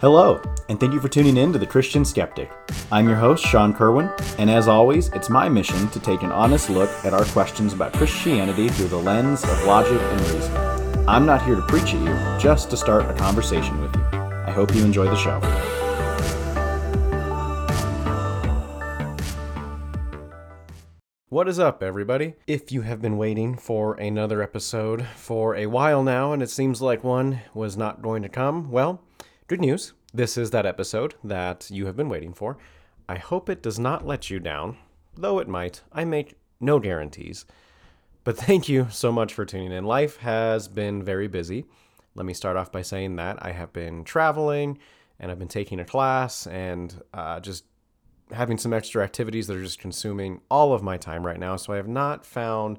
Hello, 0.00 0.40
and 0.68 0.78
thank 0.78 0.92
you 0.92 1.00
for 1.00 1.08
tuning 1.08 1.36
in 1.36 1.52
to 1.52 1.58
The 1.58 1.66
Christian 1.66 2.04
Skeptic. 2.04 2.52
I'm 2.92 3.08
your 3.08 3.16
host, 3.16 3.44
Sean 3.44 3.74
Kerwin, 3.74 4.08
and 4.38 4.48
as 4.48 4.68
always, 4.68 5.08
it's 5.08 5.28
my 5.28 5.48
mission 5.48 5.88
to 5.88 5.98
take 5.98 6.22
an 6.22 6.30
honest 6.30 6.70
look 6.70 6.88
at 7.04 7.12
our 7.12 7.24
questions 7.24 7.72
about 7.72 7.94
Christianity 7.94 8.68
through 8.68 8.86
the 8.86 8.96
lens 8.96 9.42
of 9.42 9.64
logic 9.64 10.00
and 10.00 10.20
reason. 10.20 10.56
I'm 11.08 11.26
not 11.26 11.44
here 11.44 11.56
to 11.56 11.62
preach 11.62 11.94
at 11.94 12.00
you, 12.00 12.38
just 12.38 12.70
to 12.70 12.76
start 12.76 13.10
a 13.10 13.14
conversation 13.14 13.80
with 13.80 13.92
you. 13.96 14.02
I 14.12 14.52
hope 14.52 14.72
you 14.72 14.84
enjoy 14.84 15.06
the 15.06 15.16
show. 15.16 15.40
What 21.28 21.48
is 21.48 21.58
up, 21.58 21.82
everybody? 21.82 22.34
If 22.46 22.70
you 22.70 22.82
have 22.82 23.02
been 23.02 23.16
waiting 23.16 23.56
for 23.56 23.94
another 23.94 24.42
episode 24.42 25.06
for 25.16 25.56
a 25.56 25.66
while 25.66 26.04
now 26.04 26.32
and 26.32 26.40
it 26.40 26.50
seems 26.50 26.80
like 26.80 27.02
one 27.02 27.40
was 27.52 27.76
not 27.76 28.00
going 28.00 28.22
to 28.22 28.28
come, 28.28 28.70
well, 28.70 29.02
good 29.48 29.60
news. 29.62 29.94
This 30.12 30.36
is 30.36 30.50
that 30.50 30.66
episode 30.66 31.14
that 31.24 31.70
you 31.70 31.86
have 31.86 31.96
been 31.96 32.10
waiting 32.10 32.34
for. 32.34 32.58
I 33.08 33.16
hope 33.16 33.48
it 33.48 33.62
does 33.62 33.78
not 33.78 34.06
let 34.06 34.28
you 34.28 34.38
down, 34.38 34.76
though 35.16 35.38
it 35.38 35.48
might. 35.48 35.80
I 35.90 36.04
make 36.04 36.36
no 36.60 36.78
guarantees. 36.78 37.46
But 38.24 38.36
thank 38.46 38.68
you 38.68 38.88
so 38.90 39.10
much 39.10 39.32
for 39.32 39.46
tuning 39.46 39.72
in. 39.72 39.84
Life 39.84 40.18
has 40.18 40.68
been 40.68 41.02
very 41.02 41.28
busy. 41.28 41.64
Let 42.14 42.26
me 42.26 42.34
start 42.34 42.58
off 42.58 42.70
by 42.70 42.82
saying 42.82 43.16
that 43.16 43.38
I 43.40 43.52
have 43.52 43.72
been 43.72 44.04
traveling 44.04 44.78
and 45.18 45.30
I've 45.30 45.38
been 45.38 45.48
taking 45.48 45.80
a 45.80 45.84
class 45.84 46.46
and 46.46 47.02
uh, 47.14 47.40
just 47.40 47.64
having 48.30 48.58
some 48.58 48.74
extra 48.74 49.02
activities 49.02 49.46
that 49.46 49.56
are 49.56 49.62
just 49.62 49.78
consuming 49.78 50.42
all 50.50 50.74
of 50.74 50.82
my 50.82 50.98
time 50.98 51.24
right 51.24 51.40
now. 51.40 51.56
So 51.56 51.72
I 51.72 51.76
have 51.76 51.88
not 51.88 52.26
found 52.26 52.78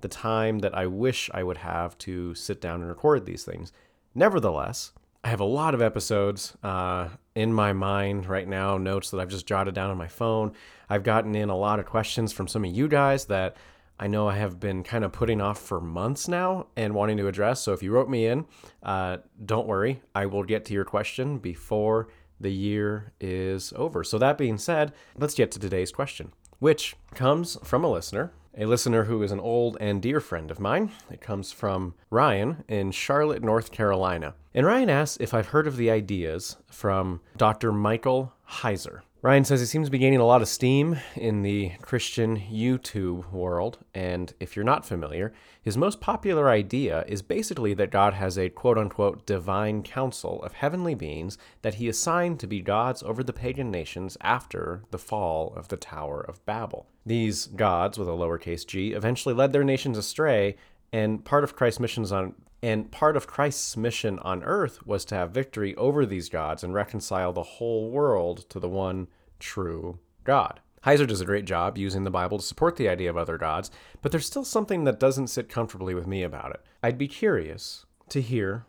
the 0.00 0.08
time 0.08 0.60
that 0.60 0.76
I 0.76 0.86
wish 0.86 1.28
I 1.34 1.42
would 1.42 1.58
have 1.58 1.98
to 1.98 2.36
sit 2.36 2.60
down 2.60 2.82
and 2.82 2.88
record 2.88 3.26
these 3.26 3.42
things. 3.42 3.72
Nevertheless, 4.14 4.92
I 5.24 5.28
have 5.28 5.40
a 5.40 5.44
lot 5.44 5.72
of 5.72 5.80
episodes 5.80 6.54
uh, 6.62 7.08
in 7.34 7.50
my 7.50 7.72
mind 7.72 8.26
right 8.26 8.46
now, 8.46 8.76
notes 8.76 9.10
that 9.10 9.20
I've 9.20 9.30
just 9.30 9.46
jotted 9.46 9.74
down 9.74 9.90
on 9.90 9.96
my 9.96 10.06
phone. 10.06 10.52
I've 10.90 11.02
gotten 11.02 11.34
in 11.34 11.48
a 11.48 11.56
lot 11.56 11.80
of 11.80 11.86
questions 11.86 12.30
from 12.30 12.46
some 12.46 12.62
of 12.62 12.70
you 12.70 12.88
guys 12.88 13.24
that 13.26 13.56
I 13.98 14.06
know 14.06 14.28
I 14.28 14.36
have 14.36 14.60
been 14.60 14.82
kind 14.82 15.02
of 15.02 15.12
putting 15.12 15.40
off 15.40 15.58
for 15.58 15.80
months 15.80 16.28
now 16.28 16.66
and 16.76 16.94
wanting 16.94 17.16
to 17.16 17.26
address. 17.26 17.62
So 17.62 17.72
if 17.72 17.82
you 17.82 17.90
wrote 17.90 18.10
me 18.10 18.26
in, 18.26 18.44
uh, 18.82 19.18
don't 19.42 19.66
worry, 19.66 20.02
I 20.14 20.26
will 20.26 20.44
get 20.44 20.66
to 20.66 20.74
your 20.74 20.84
question 20.84 21.38
before 21.38 22.08
the 22.38 22.52
year 22.52 23.12
is 23.18 23.72
over. 23.76 24.04
So, 24.04 24.18
that 24.18 24.36
being 24.36 24.58
said, 24.58 24.92
let's 25.16 25.34
get 25.34 25.50
to 25.52 25.58
today's 25.58 25.92
question, 25.92 26.32
which 26.58 26.96
comes 27.14 27.56
from 27.62 27.84
a 27.84 27.90
listener, 27.90 28.32
a 28.56 28.66
listener 28.66 29.04
who 29.04 29.22
is 29.22 29.32
an 29.32 29.40
old 29.40 29.76
and 29.80 30.00
dear 30.00 30.20
friend 30.20 30.50
of 30.50 30.60
mine. 30.60 30.92
It 31.10 31.20
comes 31.20 31.52
from 31.52 31.94
Ryan 32.10 32.64
in 32.68 32.92
Charlotte, 32.92 33.42
North 33.42 33.72
Carolina. 33.72 34.34
And 34.54 34.66
Ryan 34.66 34.90
asks 34.90 35.16
if 35.20 35.34
I've 35.34 35.48
heard 35.48 35.66
of 35.66 35.76
the 35.76 35.90
ideas 35.90 36.56
from 36.66 37.20
Dr. 37.36 37.72
Michael 37.72 38.32
Heiser. 38.48 39.00
Ryan 39.24 39.44
says 39.46 39.60
he 39.60 39.66
seems 39.66 39.86
to 39.88 39.90
be 39.90 39.96
gaining 39.96 40.20
a 40.20 40.26
lot 40.26 40.42
of 40.42 40.48
steam 40.48 40.98
in 41.16 41.40
the 41.40 41.72
Christian 41.80 42.36
YouTube 42.38 43.32
world, 43.32 43.78
and 43.94 44.34
if 44.38 44.54
you're 44.54 44.66
not 44.66 44.84
familiar, 44.84 45.32
his 45.62 45.78
most 45.78 45.98
popular 46.02 46.50
idea 46.50 47.06
is 47.08 47.22
basically 47.22 47.72
that 47.72 47.90
God 47.90 48.12
has 48.12 48.36
a 48.36 48.50
quote 48.50 48.76
unquote 48.76 49.24
divine 49.24 49.82
council 49.82 50.42
of 50.42 50.52
heavenly 50.52 50.94
beings 50.94 51.38
that 51.62 51.76
he 51.76 51.88
assigned 51.88 52.38
to 52.40 52.46
be 52.46 52.60
gods 52.60 53.02
over 53.02 53.24
the 53.24 53.32
pagan 53.32 53.70
nations 53.70 54.18
after 54.20 54.82
the 54.90 54.98
fall 54.98 55.54
of 55.56 55.68
the 55.68 55.78
Tower 55.78 56.20
of 56.20 56.44
Babel. 56.44 56.86
These 57.06 57.46
gods, 57.46 57.98
with 57.98 58.08
a 58.08 58.12
lowercase 58.12 58.66
g, 58.66 58.92
eventually 58.92 59.34
led 59.34 59.52
their 59.52 59.64
nations 59.64 59.98
astray, 59.98 60.56
and 60.92 61.24
part 61.24 61.44
of 61.44 61.56
Christ's 61.56 61.80
missions 61.80 62.12
on 62.12 62.34
and 62.62 62.90
part 62.90 63.14
of 63.14 63.26
Christ's 63.26 63.76
mission 63.76 64.18
on 64.20 64.42
earth 64.42 64.86
was 64.86 65.04
to 65.06 65.14
have 65.14 65.32
victory 65.32 65.74
over 65.74 66.06
these 66.06 66.30
gods 66.30 66.64
and 66.64 66.72
reconcile 66.72 67.30
the 67.30 67.42
whole 67.42 67.90
world 67.90 68.48
to 68.48 68.58
the 68.58 68.70
one 68.70 69.08
true 69.38 69.98
God. 70.24 70.60
Heiser 70.86 71.06
does 71.06 71.20
a 71.20 71.26
great 71.26 71.44
job 71.44 71.76
using 71.76 72.04
the 72.04 72.10
Bible 72.10 72.38
to 72.38 72.44
support 72.44 72.76
the 72.76 72.88
idea 72.88 73.10
of 73.10 73.18
other 73.18 73.36
gods, 73.36 73.70
but 74.00 74.12
there's 74.12 74.24
still 74.24 74.46
something 74.46 74.84
that 74.84 74.98
doesn't 74.98 75.28
sit 75.28 75.50
comfortably 75.50 75.94
with 75.94 76.06
me 76.06 76.22
about 76.22 76.52
it. 76.52 76.62
I'd 76.82 76.96
be 76.96 77.08
curious 77.08 77.84
to 78.08 78.22
hear 78.22 78.64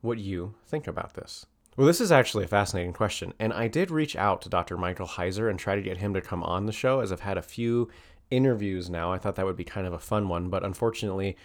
what 0.00 0.18
you 0.18 0.54
think 0.64 0.86
about 0.86 1.14
this. 1.14 1.46
Well, 1.76 1.86
this 1.86 2.00
is 2.00 2.10
actually 2.10 2.44
a 2.44 2.48
fascinating 2.48 2.92
question, 2.92 3.32
and 3.38 3.52
I 3.52 3.68
did 3.68 3.90
reach 3.90 4.16
out 4.16 4.42
to 4.42 4.48
Dr. 4.48 4.76
Michael 4.76 5.06
Heiser 5.06 5.48
and 5.48 5.58
try 5.58 5.76
to 5.76 5.82
get 5.82 5.98
him 5.98 6.12
to 6.14 6.20
come 6.20 6.42
on 6.42 6.66
the 6.66 6.72
show, 6.72 7.00
as 7.00 7.12
I've 7.12 7.20
had 7.20 7.38
a 7.38 7.42
few 7.42 7.88
interviews 8.30 8.90
now. 8.90 9.12
I 9.12 9.18
thought 9.18 9.36
that 9.36 9.46
would 9.46 9.56
be 9.56 9.64
kind 9.64 9.86
of 9.86 9.92
a 9.92 9.98
fun 9.98 10.28
one, 10.28 10.48
but 10.48 10.64
unfortunately, 10.64 11.36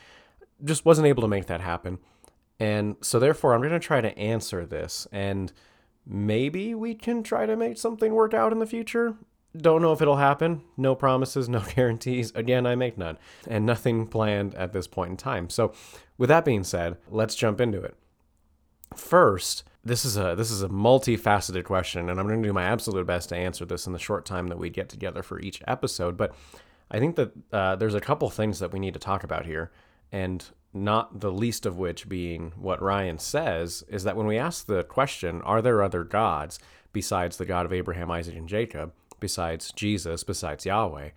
just 0.63 0.83
wasn't 0.83 1.07
able 1.07 1.21
to 1.21 1.27
make 1.27 1.45
that 1.45 1.61
happen. 1.61 1.99
And 2.59 2.95
so, 3.01 3.19
therefore, 3.19 3.53
I'm 3.53 3.61
going 3.61 3.71
to 3.71 3.79
try 3.79 4.01
to 4.01 4.17
answer 4.17 4.65
this, 4.65 5.07
and 5.11 5.53
maybe 6.05 6.73
we 6.73 6.95
can 6.95 7.21
try 7.21 7.45
to 7.45 7.55
make 7.55 7.77
something 7.77 8.13
work 8.13 8.33
out 8.33 8.51
in 8.51 8.59
the 8.59 8.65
future. 8.65 9.15
Don't 9.55 9.81
know 9.81 9.93
if 9.93 10.01
it'll 10.01 10.17
happen. 10.17 10.63
No 10.75 10.95
promises, 10.95 11.47
no 11.49 11.61
guarantees. 11.75 12.31
Again, 12.33 12.65
I 12.65 12.75
make 12.75 12.97
none, 12.97 13.17
and 13.47 13.65
nothing 13.65 14.07
planned 14.07 14.55
at 14.55 14.73
this 14.73 14.87
point 14.87 15.11
in 15.11 15.17
time. 15.17 15.49
So, 15.49 15.73
with 16.17 16.29
that 16.29 16.45
being 16.45 16.63
said, 16.63 16.97
let's 17.09 17.35
jump 17.35 17.61
into 17.61 17.81
it. 17.81 17.95
First, 18.95 19.63
this 19.85 20.03
is 20.03 20.17
a 20.17 20.35
this 20.35 20.49
is 20.49 20.63
a 20.63 20.69
multifaceted 20.69 21.63
question, 21.63 22.09
and 22.09 22.19
I'm 22.19 22.27
going 22.27 22.41
to 22.41 22.47
do 22.47 22.53
my 22.53 22.63
absolute 22.63 23.05
best 23.05 23.29
to 23.29 23.35
answer 23.35 23.65
this 23.65 23.85
in 23.85 23.93
the 23.93 23.99
short 23.99 24.25
time 24.25 24.47
that 24.47 24.57
we 24.57 24.69
get 24.69 24.89
together 24.89 25.21
for 25.21 25.39
each 25.39 25.61
episode. 25.67 26.17
But 26.17 26.35
I 26.89 26.99
think 26.99 27.15
that 27.15 27.31
uh, 27.53 27.75
there's 27.75 27.93
a 27.93 28.01
couple 28.01 28.29
things 28.29 28.59
that 28.59 28.73
we 28.73 28.79
need 28.79 28.95
to 28.95 28.99
talk 28.99 29.23
about 29.23 29.45
here. 29.45 29.71
And 30.11 30.43
not 30.73 31.19
the 31.21 31.31
least 31.31 31.65
of 31.65 31.77
which 31.77 32.09
being 32.09 32.51
what 32.57 32.81
Ryan 32.81 33.17
says 33.17 33.83
is 33.87 34.03
that 34.03 34.17
when 34.17 34.27
we 34.27 34.37
ask 34.37 34.65
the 34.65 34.83
question, 34.83 35.41
are 35.43 35.61
there 35.61 35.81
other 35.81 36.03
gods 36.03 36.59
besides 36.91 37.37
the 37.37 37.45
God 37.45 37.65
of 37.65 37.73
Abraham, 37.73 38.11
Isaac, 38.11 38.35
and 38.35 38.47
Jacob, 38.47 38.93
besides 39.19 39.71
Jesus, 39.71 40.23
besides 40.23 40.65
Yahweh, 40.65 41.09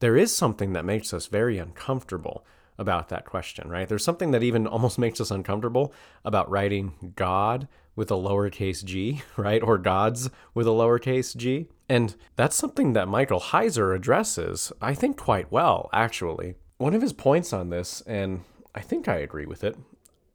there 0.00 0.16
is 0.16 0.34
something 0.34 0.72
that 0.72 0.84
makes 0.84 1.14
us 1.14 1.26
very 1.26 1.58
uncomfortable 1.58 2.44
about 2.78 3.08
that 3.08 3.24
question, 3.24 3.70
right? 3.70 3.88
There's 3.88 4.04
something 4.04 4.32
that 4.32 4.42
even 4.42 4.66
almost 4.66 4.98
makes 4.98 5.20
us 5.20 5.30
uncomfortable 5.30 5.92
about 6.24 6.50
writing 6.50 7.12
God 7.16 7.68
with 7.96 8.10
a 8.10 8.14
lowercase 8.14 8.84
g, 8.84 9.22
right? 9.36 9.62
Or 9.62 9.78
gods 9.78 10.30
with 10.54 10.66
a 10.66 10.70
lowercase 10.70 11.34
g. 11.34 11.68
And 11.88 12.14
that's 12.36 12.56
something 12.56 12.92
that 12.92 13.08
Michael 13.08 13.40
Heiser 13.40 13.94
addresses, 13.96 14.72
I 14.80 14.94
think, 14.94 15.16
quite 15.16 15.50
well, 15.50 15.88
actually. 15.92 16.54
One 16.78 16.94
of 16.94 17.02
his 17.02 17.12
points 17.12 17.52
on 17.52 17.70
this, 17.70 18.02
and 18.02 18.42
I 18.74 18.80
think 18.80 19.08
I 19.08 19.16
agree 19.16 19.46
with 19.46 19.64
it. 19.64 19.76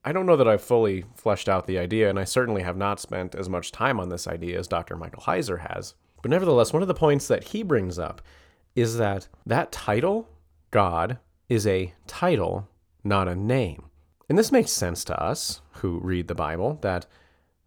I 0.04 0.12
don't 0.12 0.26
know 0.26 0.38
that 0.38 0.48
I've 0.48 0.64
fully 0.64 1.06
fleshed 1.16 1.48
out 1.48 1.68
the 1.68 1.78
idea, 1.78 2.10
and 2.10 2.20
I 2.20 2.24
certainly 2.24 2.64
have 2.64 2.78
not 2.78 3.00
spent 3.00 3.36
as 3.36 3.48
much 3.48 3.72
time 3.72 4.00
on 4.00 4.10
this 4.10 4.28
idea 4.28 4.58
as 4.58 4.68
Dr. 4.68 4.98
Michael 4.98 5.24
Heiser 5.24 5.60
has. 5.60 5.94
But 6.24 6.32
nevertheless, 6.32 6.74
one 6.74 6.82
of 6.82 6.88
the 6.88 6.96
points 6.96 7.28
that 7.28 7.46
he 7.46 7.62
brings 7.62 8.00
up 8.00 8.22
is 8.76 8.98
that 8.98 9.28
that 9.46 9.72
title, 9.72 10.28
God, 10.72 11.20
is 11.50 11.68
a 11.68 11.94
title, 12.08 12.68
not 13.04 13.28
a 13.28 13.36
name. 13.36 13.90
And 14.30 14.38
this 14.38 14.52
makes 14.52 14.72
sense 14.72 15.04
to 15.06 15.22
us 15.22 15.62
who 15.74 16.00
read 16.00 16.28
the 16.28 16.36
Bible 16.36 16.80
that 16.82 17.06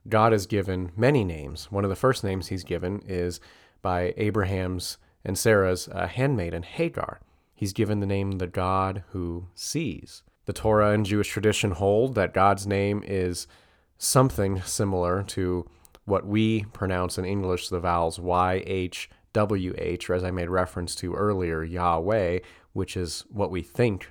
God 0.08 0.32
is 0.32 0.46
given 0.46 0.92
many 0.96 1.24
names. 1.24 1.70
One 1.70 1.84
of 1.84 1.90
the 1.90 1.96
first 1.96 2.24
names 2.24 2.48
he's 2.48 2.64
given 2.64 3.02
is 3.06 3.40
by 3.82 4.14
Abraham's 4.16 4.98
and 5.24 5.38
Sarah's 5.38 5.88
uh, 5.88 6.06
handmaiden, 6.06 6.62
Hagar. 6.62 7.20
He's 7.54 7.72
given 7.72 8.00
the 8.00 8.06
name 8.06 8.32
the 8.32 8.46
God 8.46 9.04
who 9.10 9.48
sees. 9.54 10.22
The 10.46 10.52
Torah 10.52 10.90
and 10.90 11.06
Jewish 11.06 11.28
tradition 11.28 11.70
hold 11.70 12.14
that 12.14 12.34
God's 12.34 12.66
name 12.66 13.02
is 13.06 13.46
something 13.96 14.60
similar 14.62 15.22
to 15.22 15.68
what 16.04 16.26
we 16.26 16.64
pronounce 16.72 17.16
in 17.16 17.24
English 17.24 17.68
the 17.68 17.80
vowels 17.80 18.18
Y, 18.18 18.62
H, 18.66 19.08
W, 19.32 19.74
H, 19.78 20.10
or 20.10 20.14
as 20.14 20.24
I 20.24 20.30
made 20.30 20.50
reference 20.50 20.94
to 20.96 21.14
earlier, 21.14 21.62
Yahweh, 21.62 22.40
which 22.74 22.96
is 22.96 23.24
what 23.30 23.50
we 23.50 23.62
think 23.62 24.10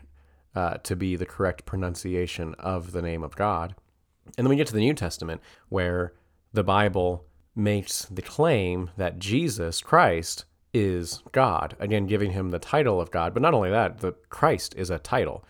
uh, 0.55 0.77
to 0.77 0.95
be 0.95 1.15
the 1.15 1.25
correct 1.25 1.65
pronunciation 1.65 2.55
of 2.57 2.91
the 2.91 3.01
name 3.01 3.23
of 3.23 3.35
God. 3.35 3.75
And 4.37 4.45
then 4.45 4.49
we 4.49 4.55
get 4.55 4.67
to 4.67 4.73
the 4.73 4.79
New 4.79 4.93
Testament, 4.93 5.41
where 5.69 6.13
the 6.53 6.63
Bible 6.63 7.25
makes 7.55 8.05
the 8.05 8.21
claim 8.21 8.89
that 8.97 9.19
Jesus 9.19 9.81
Christ 9.81 10.45
is 10.73 11.21
God, 11.31 11.75
again, 11.79 12.07
giving 12.07 12.31
him 12.31 12.49
the 12.49 12.59
title 12.59 12.99
of 12.99 13.11
God. 13.11 13.33
But 13.33 13.43
not 13.43 13.53
only 13.53 13.69
that, 13.69 13.99
the 13.99 14.13
Christ 14.29 14.73
is 14.75 14.89
a 14.89 14.97
title. 14.97 15.45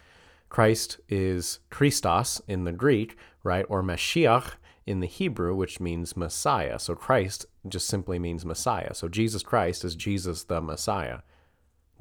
Christ 0.49 0.99
is 1.07 1.59
Christos 1.69 2.41
in 2.47 2.65
the 2.65 2.73
Greek, 2.73 3.17
right? 3.43 3.65
Or 3.69 3.81
Mashiach 3.81 4.53
in 4.85 4.99
the 4.99 5.07
Hebrew, 5.07 5.55
which 5.55 5.79
means 5.79 6.17
Messiah. 6.17 6.77
So 6.77 6.93
Christ 6.93 7.45
just 7.67 7.87
simply 7.87 8.19
means 8.19 8.45
Messiah. 8.45 8.93
So 8.93 9.07
Jesus 9.07 9.43
Christ 9.43 9.85
is 9.85 9.95
Jesus 9.95 10.43
the 10.43 10.61
Messiah. 10.61 11.19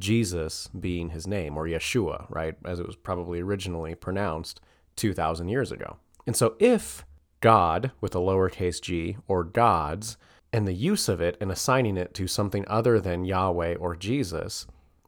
Jesus 0.00 0.68
being 0.68 1.10
his 1.10 1.26
name, 1.26 1.56
or 1.56 1.68
Yeshua, 1.68 2.26
right? 2.28 2.56
As 2.64 2.80
it 2.80 2.86
was 2.86 2.96
probably 2.96 3.40
originally 3.40 3.94
pronounced 3.94 4.60
2,000 4.96 5.48
years 5.48 5.70
ago. 5.70 5.96
And 6.26 6.36
so 6.36 6.54
if 6.58 7.04
God 7.40 7.92
with 8.00 8.14
a 8.14 8.18
lowercase 8.18 8.80
g, 8.80 9.16
or 9.26 9.44
gods, 9.44 10.16
and 10.52 10.68
the 10.68 10.74
use 10.74 11.08
of 11.08 11.20
it 11.20 11.36
and 11.40 11.50
assigning 11.50 11.96
it 11.96 12.14
to 12.14 12.26
something 12.26 12.64
other 12.68 13.00
than 13.00 13.24
Yahweh 13.24 13.74
or 13.76 13.96
Jesus 13.96 14.66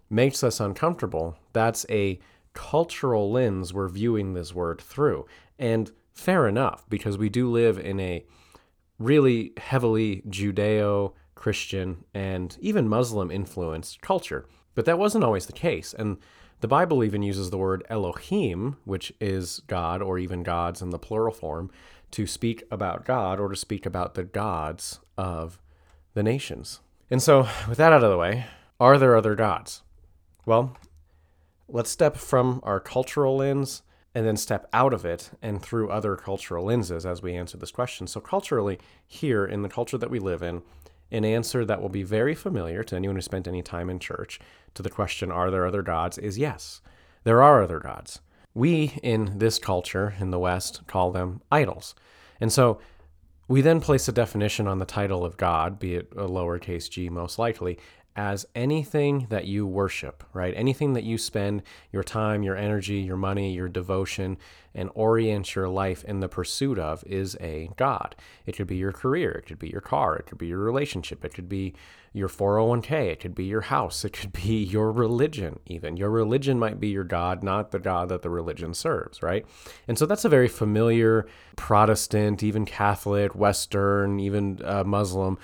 makes 0.09 0.43
us 0.43 0.59
uncomfortable, 0.59 1.37
that's 1.53 1.85
a 1.91 2.19
cultural 2.55 3.31
lens 3.31 3.75
we're 3.75 3.89
viewing 3.89 4.33
this 4.33 4.55
word 4.55 4.81
through. 4.81 5.27
And 5.59 5.91
fair 6.13 6.49
enough, 6.49 6.89
because 6.89 7.19
we 7.19 7.29
do 7.29 7.51
live 7.51 7.79
in 7.79 8.01
a 8.01 8.25
really 8.99 9.53
heavily 9.59 10.23
Judeo 10.29 11.13
Christian 11.35 12.05
and 12.15 12.57
even 12.61 12.89
Muslim 12.89 13.31
influenced 13.31 14.01
culture. 14.01 14.47
But 14.75 14.87
that 14.87 14.99
wasn't 14.99 15.25
always 15.25 15.47
the 15.47 15.53
case. 15.53 15.93
And 15.93 16.17
the 16.65 16.69
Bible 16.69 17.05
even 17.05 17.23
uses 17.23 17.51
the 17.51 17.59
word 17.59 17.85
Elohim, 17.91 18.79
which 18.87 19.13
is 19.21 19.61
God 19.67 20.01
or 20.01 20.19
even 20.19 20.43
gods 20.43 20.81
in 20.81 20.89
the 20.89 20.99
plural 20.99 21.35
form, 21.35 21.71
to 22.13 22.27
speak 22.27 22.63
about 22.71 23.05
God 23.05 23.39
or 23.39 23.51
to 23.51 23.55
speak 23.55 23.85
about 23.85 24.15
the 24.15 24.25
gods 24.25 24.99
of 25.19 25.61
the 26.15 26.23
nations. 26.23 26.81
And 27.11 27.23
so, 27.23 27.47
with 27.69 27.77
that 27.77 27.93
out 27.93 28.03
of 28.03 28.11
the 28.11 28.17
way, 28.17 28.47
are 28.81 28.97
there 28.97 29.15
other 29.15 29.35
gods? 29.35 29.83
Well, 30.47 30.75
let's 31.69 31.91
step 31.91 32.17
from 32.17 32.61
our 32.63 32.81
cultural 32.81 33.37
lens 33.37 33.83
and 34.15 34.27
then 34.27 34.39
step 34.39 34.67
out 34.73 34.95
of 34.95 35.05
it 35.05 35.33
and 35.43 35.61
through 35.61 35.91
other 35.91 36.17
cultural 36.17 36.65
lenses 36.65 37.05
as 37.05 37.21
we 37.21 37.35
answer 37.35 37.59
this 37.59 37.73
question. 37.73 38.07
So, 38.07 38.23
culturally, 38.23 38.79
here 39.07 39.45
in 39.45 39.61
the 39.61 39.69
culture 39.69 39.99
that 39.99 40.11
we 40.11 40.19
live 40.19 40.43
in, 40.43 40.63
an 41.11 41.25
answer 41.25 41.65
that 41.65 41.81
will 41.81 41.89
be 41.89 42.03
very 42.03 42.35
familiar 42.35 42.83
to 42.85 42.97
anyone 42.97 43.17
who 43.17 43.23
spent 43.23 43.47
any 43.47 43.63
time 43.63 43.91
in 43.91 43.99
church 43.99 44.41
to 44.75 44.83
the 44.83 44.91
question, 44.91 45.31
Are 45.31 45.51
there 45.51 45.67
other 45.67 45.83
gods? 45.83 46.19
is 46.19 46.39
yes, 46.39 46.81
there 47.25 47.43
are 47.43 47.63
other 47.63 47.79
gods. 47.79 48.21
We 48.55 48.99
in 49.03 49.39
this 49.39 49.59
culture 49.59 50.15
in 50.19 50.31
the 50.31 50.39
West 50.39 50.87
call 50.87 51.11
them 51.11 51.43
idols. 51.51 51.95
And 52.41 52.53
so 52.53 52.79
we 53.49 53.61
then 53.61 53.81
place 53.81 54.09
a 54.09 54.13
definition 54.13 54.67
on 54.67 54.79
the 54.79 54.85
title 54.85 55.25
of 55.25 55.37
God, 55.37 55.79
be 55.79 55.97
it 55.97 56.13
a 56.13 56.29
lowercase 56.29 56.89
g 56.89 57.09
most 57.09 57.39
likely, 57.39 57.79
as 58.17 58.47
anything 58.55 59.27
that 59.29 59.47
you 59.47 59.67
worship, 59.67 60.23
right? 60.33 60.55
Anything 60.57 60.93
that 60.93 61.05
you 61.05 61.19
spend 61.19 61.63
your 61.91 62.05
time, 62.05 62.43
your 62.43 62.57
energy, 62.57 63.01
your 63.01 63.17
money, 63.17 63.53
your 63.53 63.69
devotion, 63.69 64.39
and 64.75 64.91
orient 64.95 65.55
your 65.55 65.69
life 65.69 66.05
in 66.05 66.21
the 66.21 66.29
pursuit 66.29 66.79
of 66.79 67.05
is 67.07 67.37
a 67.41 67.71
God. 67.77 68.15
It 68.47 68.57
could 68.57 68.67
be 68.67 68.77
your 68.77 68.93
career, 68.93 69.31
it 69.33 69.47
could 69.47 69.59
be 69.59 69.69
your 69.69 69.81
car, 69.81 70.17
it 70.17 70.27
could 70.27 70.39
be 70.39 70.49
your 70.49 70.59
relationship, 70.59 71.25
it 71.25 71.35
could 71.35 71.49
be 71.49 71.75
your 72.13 72.29
401k, 72.29 73.11
it 73.11 73.21
could 73.21 73.35
be 73.35 73.45
your 73.45 73.63
house, 73.63 74.05
it 74.05 74.13
could 74.13 74.33
be 74.33 74.63
your 74.65 74.93
religion, 74.93 75.59
even. 75.67 75.97
Your 75.97 76.11
religion 76.11 76.59
might 76.59 76.79
be 76.79 76.89
your 76.89 77.05
God, 77.05 77.43
not 77.43 77.73
the 77.73 77.79
God 77.81 78.09
that 78.09 78.23
the 78.23 78.31
religion 78.31 78.75
serves, 78.75 79.23
right? 79.23 79.45
And 79.89 79.99
so 79.99 80.07
that's 80.07 80.25
a 80.25 80.29
very 80.29 80.49
familiar 80.49 81.27
Protestant, 81.57 82.43
even 82.43 82.65
Catholic, 82.65 83.35
Western, 83.35 84.21
even 84.21 84.61
uh, 84.65 84.85
Muslim 84.85 85.39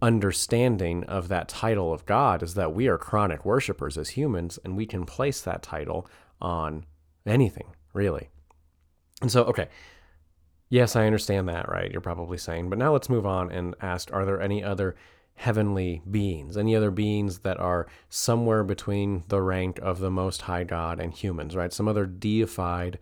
understanding 0.00 1.04
of 1.04 1.28
that 1.28 1.48
title 1.48 1.92
of 1.92 2.06
God 2.06 2.42
is 2.42 2.54
that 2.54 2.74
we 2.74 2.88
are 2.88 2.98
chronic 2.98 3.44
worshipers 3.44 3.98
as 3.98 4.10
humans 4.10 4.58
and 4.64 4.76
we 4.76 4.86
can 4.86 5.04
place 5.04 5.40
that 5.42 5.62
title 5.62 6.08
on 6.40 6.84
anything, 7.26 7.74
really. 7.92 8.28
And 9.20 9.30
so, 9.30 9.44
okay, 9.44 9.68
yes, 10.68 10.96
I 10.96 11.06
understand 11.06 11.48
that, 11.48 11.68
right? 11.68 11.90
You're 11.90 12.00
probably 12.00 12.38
saying, 12.38 12.70
but 12.70 12.78
now 12.78 12.92
let's 12.92 13.08
move 13.08 13.26
on 13.26 13.50
and 13.50 13.74
ask 13.80 14.12
are 14.12 14.24
there 14.24 14.40
any 14.40 14.62
other 14.62 14.94
heavenly 15.34 16.02
beings, 16.10 16.56
any 16.56 16.74
other 16.74 16.90
beings 16.90 17.40
that 17.40 17.58
are 17.60 17.86
somewhere 18.08 18.64
between 18.64 19.22
the 19.28 19.40
rank 19.40 19.78
of 19.80 20.00
the 20.00 20.10
Most 20.10 20.42
High 20.42 20.64
God 20.64 20.98
and 20.98 21.14
humans, 21.14 21.54
right? 21.54 21.72
Some 21.72 21.86
other 21.86 22.06
deified 22.06 22.98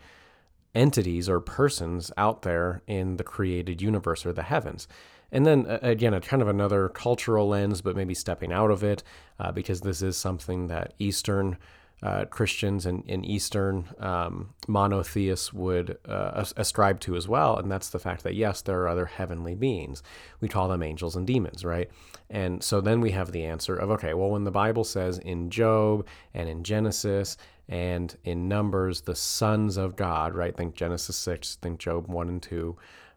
entities 0.75 1.29
or 1.29 1.41
persons 1.41 2.13
out 2.19 2.43
there 2.43 2.83
in 2.87 3.17
the 3.17 3.25
created 3.25 3.81
universe 3.81 4.27
or 4.27 4.33
the 4.35 4.43
heavens. 4.43 4.87
And 5.33 5.45
then 5.45 5.67
again, 5.83 6.15
a 6.15 6.21
kind 6.21 6.43
of 6.43 6.49
another 6.49 6.89
cultural 6.89 7.49
lens, 7.49 7.81
but 7.81 7.97
maybe 7.97 8.15
stepping 8.15 8.53
out 8.53 8.71
of 8.71 8.83
it, 8.83 9.03
uh, 9.39 9.53
because 9.53 9.81
this 9.81 10.03
is 10.03 10.17
something 10.17 10.69
that 10.69 10.95
Eastern 10.99 11.59
uh, 12.03 12.27
Christians 12.27 12.85
and, 12.85 13.03
and 13.09 13.25
Eastern 13.25 13.89
um, 13.99 14.51
monotheists 14.69 15.53
would 15.53 15.99
uh, 16.07 16.45
ascribe 16.57 17.01
to 17.01 17.17
as 17.17 17.27
well. 17.27 17.57
And 17.57 17.71
that's 17.71 17.89
the 17.89 17.99
fact 17.99 18.23
that, 18.25 18.35
yes, 18.35 18.61
there 18.61 18.81
are 18.83 18.89
other 18.89 19.07
heavenly 19.07 19.55
beings. 19.55 20.03
We 20.41 20.49
call 20.49 20.69
them 20.69 20.83
angels 20.83 21.17
and 21.17 21.27
demons, 21.27 21.65
right? 21.65 21.91
And 22.29 22.63
so 22.63 22.81
then 22.81 23.01
we 23.01 23.13
have 23.13 23.33
the 23.33 23.45
answer 23.45 23.75
of, 23.75 23.91
okay, 23.91 24.13
well, 24.13 24.31
when 24.31 24.45
the 24.45 24.51
Bible 24.51 24.85
says 24.85 25.19
in 25.19 25.49
Job 25.49 26.07
and 26.35 26.49
in 26.49 26.65
Genesis 26.65 27.39
and 27.69 28.17
in 28.25 28.47
Numbers, 28.47 29.01
the 29.03 29.17
sons 29.17 29.77
of 29.77 29.97
God, 29.97 30.35
right? 30.35 30.57
Think 30.57 30.75
Genesis 30.75 31.17
6, 31.17 31.57
think 31.57 31.81
Job 31.81 32.09
1 32.09 32.29
and 32.29 32.43
2. 32.43 32.77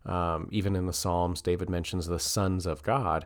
Um, 0.09 0.49
even 0.51 0.75
in 0.75 0.87
the 0.87 0.93
Psalms, 0.93 1.39
David 1.41 1.69
mentions 1.69 2.07
the 2.07 2.19
sons 2.19 2.65
of 2.65 2.81
God. 2.81 3.25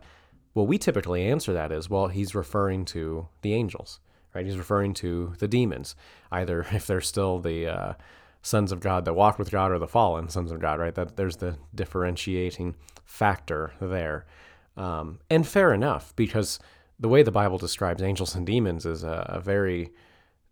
Well, 0.54 0.68
we 0.68 0.78
typically 0.78 1.24
answer 1.24 1.54
that 1.54 1.72
as 1.72 1.90
well, 1.90 2.08
he's 2.08 2.36
referring 2.36 2.84
to 2.86 3.28
the 3.42 3.54
angels, 3.54 4.02
right? 4.36 4.46
He's 4.46 4.58
referring 4.58 4.94
to 4.96 5.34
the 5.40 5.48
demons, 5.48 5.96
either 6.32 6.68
if 6.72 6.86
they're 6.86 7.02
still 7.02 7.40
the 7.40 7.68
uh, 7.68 7.94
sons 8.42 8.74
of 8.74 8.82
God 8.82 9.06
that 9.06 9.14
walk 9.14 9.40
with 9.40 9.50
God 9.50 9.72
or 9.72 9.80
the 9.80 9.88
fallen 9.88 10.28
sons 10.28 10.52
of 10.52 10.60
God, 10.60 10.80
right? 10.80 10.94
That 10.94 11.16
there's 11.16 11.38
the 11.38 11.56
differentiating 11.74 12.76
factor 13.06 13.72
there. 13.80 14.26
Um, 14.76 15.20
and 15.30 15.48
fair 15.48 15.74
enough, 15.74 16.14
because 16.18 16.60
the 17.00 17.08
way 17.08 17.24
the 17.24 17.32
Bible 17.32 17.58
describes 17.58 18.04
angels 18.04 18.36
and 18.36 18.46
demons 18.46 18.86
is 18.86 19.06
a, 19.06 19.26
a 19.30 19.40
very 19.40 19.94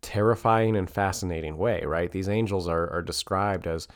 terrifying 0.01 0.77
and 0.77 0.89
fascinating 0.89 1.57
way, 1.57 1.83
right? 1.85 2.11
These 2.11 2.29
angels 2.29 2.69
are, 2.69 2.89
are 2.89 3.01
described 3.01 3.67
as 3.67 3.89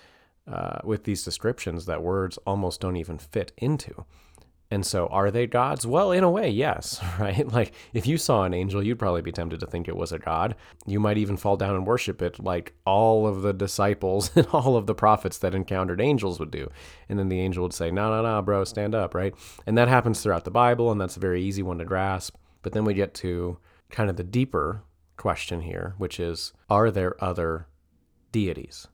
uh, 0.48 0.80
with 0.84 1.04
these 1.04 1.24
descriptions 1.24 1.86
that 1.86 2.04
words 2.04 2.38
almost 2.46 2.82
don't 2.82 2.98
even 2.98 3.18
fit 3.18 3.52
into. 3.58 4.06
And 4.72 4.84
so, 4.84 5.08
are 5.08 5.30
they 5.30 5.46
gods? 5.46 5.86
Well, 5.86 6.12
in 6.12 6.24
a 6.24 6.30
way, 6.30 6.50
yes, 6.50 7.00
right? 7.20 7.48
Like, 7.48 7.72
if 7.94 8.08
you 8.08 8.18
saw 8.18 8.44
an 8.44 8.54
angel, 8.54 8.84
you'd 8.84 9.00
probably 9.00 9.22
be 9.22 9.32
tempted 9.32 9.60
to 9.60 9.68
think 9.68 9.88
it 9.88 9.96
was 9.96 10.12
a 10.12 10.20
god. 10.20 10.56
You 10.88 11.00
might 11.00 11.20
even 11.20 11.38
fall 11.38 11.56
down 11.56 11.76
and 11.76 11.86
worship 11.86 12.22
it, 12.22 12.40
like 12.40 12.74
all 12.84 13.28
of 13.28 13.44
the 13.44 13.54
disciples 13.54 14.32
and 14.36 14.48
all 14.48 14.76
of 14.76 14.88
the 14.88 14.96
prophets 14.96 15.38
that 15.40 15.54
encountered 15.54 16.02
angels 16.02 16.40
would 16.40 16.52
do. 16.52 16.70
And 17.08 17.20
then 17.20 17.30
the 17.30 17.40
angel 17.40 17.64
would 17.64 17.74
say, 17.74 17.92
No, 17.92 18.10
no, 18.10 18.24
no, 18.24 18.42
bro, 18.42 18.64
stand 18.64 18.96
up, 18.96 19.14
right? 19.14 19.36
And 19.68 19.78
that 19.78 19.88
happens 19.88 20.22
throughout 20.22 20.46
the 20.46 20.52
Bible, 20.52 20.92
and 20.92 21.00
that's 21.00 21.18
a 21.18 21.22
very 21.22 21.44
easy 21.44 21.62
one 21.62 21.78
to 21.78 21.86
grasp. 21.86 22.36
But 22.64 22.74
then 22.74 22.86
we 22.86 22.96
get 22.96 23.14
to 23.16 23.60
kind 23.92 24.10
of 24.10 24.16
the 24.16 24.24
deeper 24.24 24.84
question 25.16 25.62
here, 25.62 25.94
which 26.00 26.20
is 26.20 26.54
Are 26.70 26.90
there 26.90 27.24
other 27.24 27.68
deities? 28.32 28.88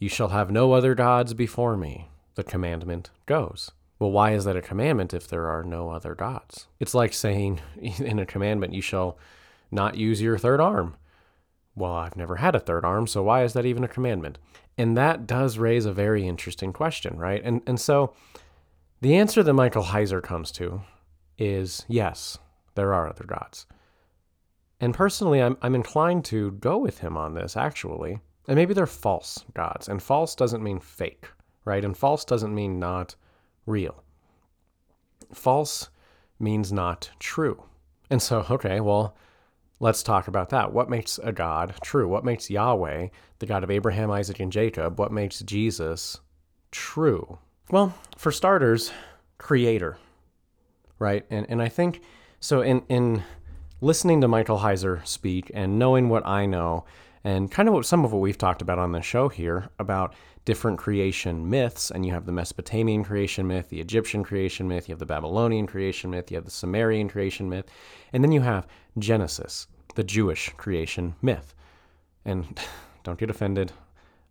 You 0.00 0.08
shall 0.08 0.28
have 0.28 0.50
no 0.50 0.72
other 0.72 0.94
gods 0.94 1.34
before 1.34 1.76
me, 1.76 2.08
the 2.34 2.42
commandment 2.42 3.10
goes. 3.26 3.70
Well, 3.98 4.10
why 4.10 4.32
is 4.32 4.44
that 4.46 4.56
a 4.56 4.62
commandment 4.62 5.12
if 5.12 5.28
there 5.28 5.46
are 5.46 5.62
no 5.62 5.90
other 5.90 6.14
gods? 6.14 6.66
It's 6.80 6.94
like 6.94 7.12
saying 7.12 7.60
in 7.76 8.18
a 8.18 8.24
commandment, 8.24 8.72
you 8.72 8.80
shall 8.80 9.18
not 9.70 9.96
use 9.96 10.22
your 10.22 10.38
third 10.38 10.58
arm. 10.58 10.96
Well, 11.74 11.92
I've 11.92 12.16
never 12.16 12.36
had 12.36 12.54
a 12.54 12.60
third 12.60 12.82
arm, 12.82 13.06
so 13.06 13.22
why 13.22 13.44
is 13.44 13.52
that 13.52 13.66
even 13.66 13.84
a 13.84 13.88
commandment? 13.88 14.38
And 14.78 14.96
that 14.96 15.26
does 15.26 15.58
raise 15.58 15.84
a 15.84 15.92
very 15.92 16.26
interesting 16.26 16.72
question, 16.72 17.18
right? 17.18 17.42
And, 17.44 17.60
and 17.66 17.78
so 17.78 18.14
the 19.02 19.16
answer 19.16 19.42
that 19.42 19.52
Michael 19.52 19.84
Heiser 19.84 20.22
comes 20.22 20.50
to 20.52 20.80
is 21.36 21.84
yes, 21.88 22.38
there 22.74 22.94
are 22.94 23.06
other 23.06 23.24
gods. 23.24 23.66
And 24.80 24.94
personally, 24.94 25.42
I'm, 25.42 25.58
I'm 25.60 25.74
inclined 25.74 26.24
to 26.26 26.52
go 26.52 26.78
with 26.78 27.00
him 27.00 27.18
on 27.18 27.34
this, 27.34 27.54
actually. 27.54 28.20
And 28.48 28.56
maybe 28.56 28.74
they're 28.74 28.86
false 28.86 29.44
gods. 29.54 29.88
And 29.88 30.02
false 30.02 30.34
doesn't 30.34 30.62
mean 30.62 30.80
fake, 30.80 31.28
right? 31.64 31.84
And 31.84 31.96
false 31.96 32.24
doesn't 32.24 32.54
mean 32.54 32.78
not 32.78 33.14
real. 33.66 34.02
False 35.32 35.90
means 36.38 36.72
not 36.72 37.10
true. 37.18 37.62
And 38.08 38.20
so, 38.20 38.44
okay, 38.50 38.80
well, 38.80 39.14
let's 39.78 40.02
talk 40.02 40.26
about 40.26 40.50
that. 40.50 40.72
What 40.72 40.90
makes 40.90 41.18
a 41.22 41.32
God 41.32 41.74
true? 41.82 42.08
What 42.08 42.24
makes 42.24 42.50
Yahweh, 42.50 43.08
the 43.38 43.46
God 43.46 43.62
of 43.62 43.70
Abraham, 43.70 44.10
Isaac, 44.10 44.40
and 44.40 44.50
Jacob, 44.50 44.98
what 44.98 45.12
makes 45.12 45.40
Jesus 45.40 46.18
true? 46.70 47.38
Well, 47.70 47.94
for 48.16 48.32
starters, 48.32 48.92
creator, 49.38 49.96
right? 50.98 51.24
And, 51.30 51.46
and 51.48 51.62
I 51.62 51.68
think 51.68 52.02
so 52.40 52.62
in, 52.62 52.82
in 52.88 53.22
listening 53.80 54.20
to 54.20 54.28
Michael 54.28 54.58
Heiser 54.58 55.06
speak 55.06 55.50
and 55.54 55.78
knowing 55.78 56.08
what 56.08 56.26
I 56.26 56.46
know, 56.46 56.84
and 57.24 57.50
kind 57.50 57.68
of 57.68 57.74
what 57.74 57.86
some 57.86 58.04
of 58.04 58.12
what 58.12 58.20
we've 58.20 58.38
talked 58.38 58.62
about 58.62 58.78
on 58.78 58.92
the 58.92 59.02
show 59.02 59.28
here 59.28 59.68
about 59.78 60.14
different 60.44 60.78
creation 60.78 61.48
myths. 61.48 61.90
And 61.90 62.06
you 62.06 62.12
have 62.12 62.26
the 62.26 62.32
Mesopotamian 62.32 63.04
creation 63.04 63.46
myth, 63.46 63.68
the 63.68 63.80
Egyptian 63.80 64.24
creation 64.24 64.68
myth, 64.68 64.88
you 64.88 64.92
have 64.92 64.98
the 64.98 65.06
Babylonian 65.06 65.66
creation 65.66 66.10
myth, 66.10 66.30
you 66.30 66.36
have 66.36 66.44
the 66.44 66.50
Sumerian 66.50 67.08
creation 67.08 67.48
myth, 67.48 67.66
and 68.12 68.24
then 68.24 68.32
you 68.32 68.40
have 68.40 68.66
Genesis, 68.98 69.66
the 69.94 70.04
Jewish 70.04 70.50
creation 70.56 71.14
myth. 71.20 71.54
And 72.24 72.58
don't 73.04 73.18
get 73.18 73.30
offended. 73.30 73.72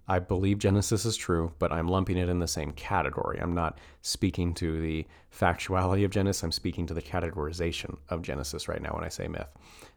I 0.08 0.18
believe 0.18 0.58
Genesis 0.58 1.06
is 1.06 1.16
true, 1.16 1.54
but 1.60 1.72
I'm 1.72 1.88
lumping 1.88 2.18
it 2.18 2.30
in 2.30 2.40
the 2.40 2.48
same 2.48 2.72
category. 2.72 3.40
I'm 3.40 3.54
not 3.54 3.78
speaking 4.02 4.56
to 4.56 4.82
the 4.82 5.06
factuality 5.32 6.04
of 6.04 6.10
Genesis, 6.10 6.42
I'm 6.42 6.52
speaking 6.52 6.88
to 6.88 6.96
the 6.96 7.02
categorization 7.02 7.98
of 8.10 8.24
Genesis 8.24 8.68
right 8.68 8.82
now 8.82 8.96
when 8.96 9.04
I 9.04 9.10
say 9.10 9.28
myth. 9.28 9.50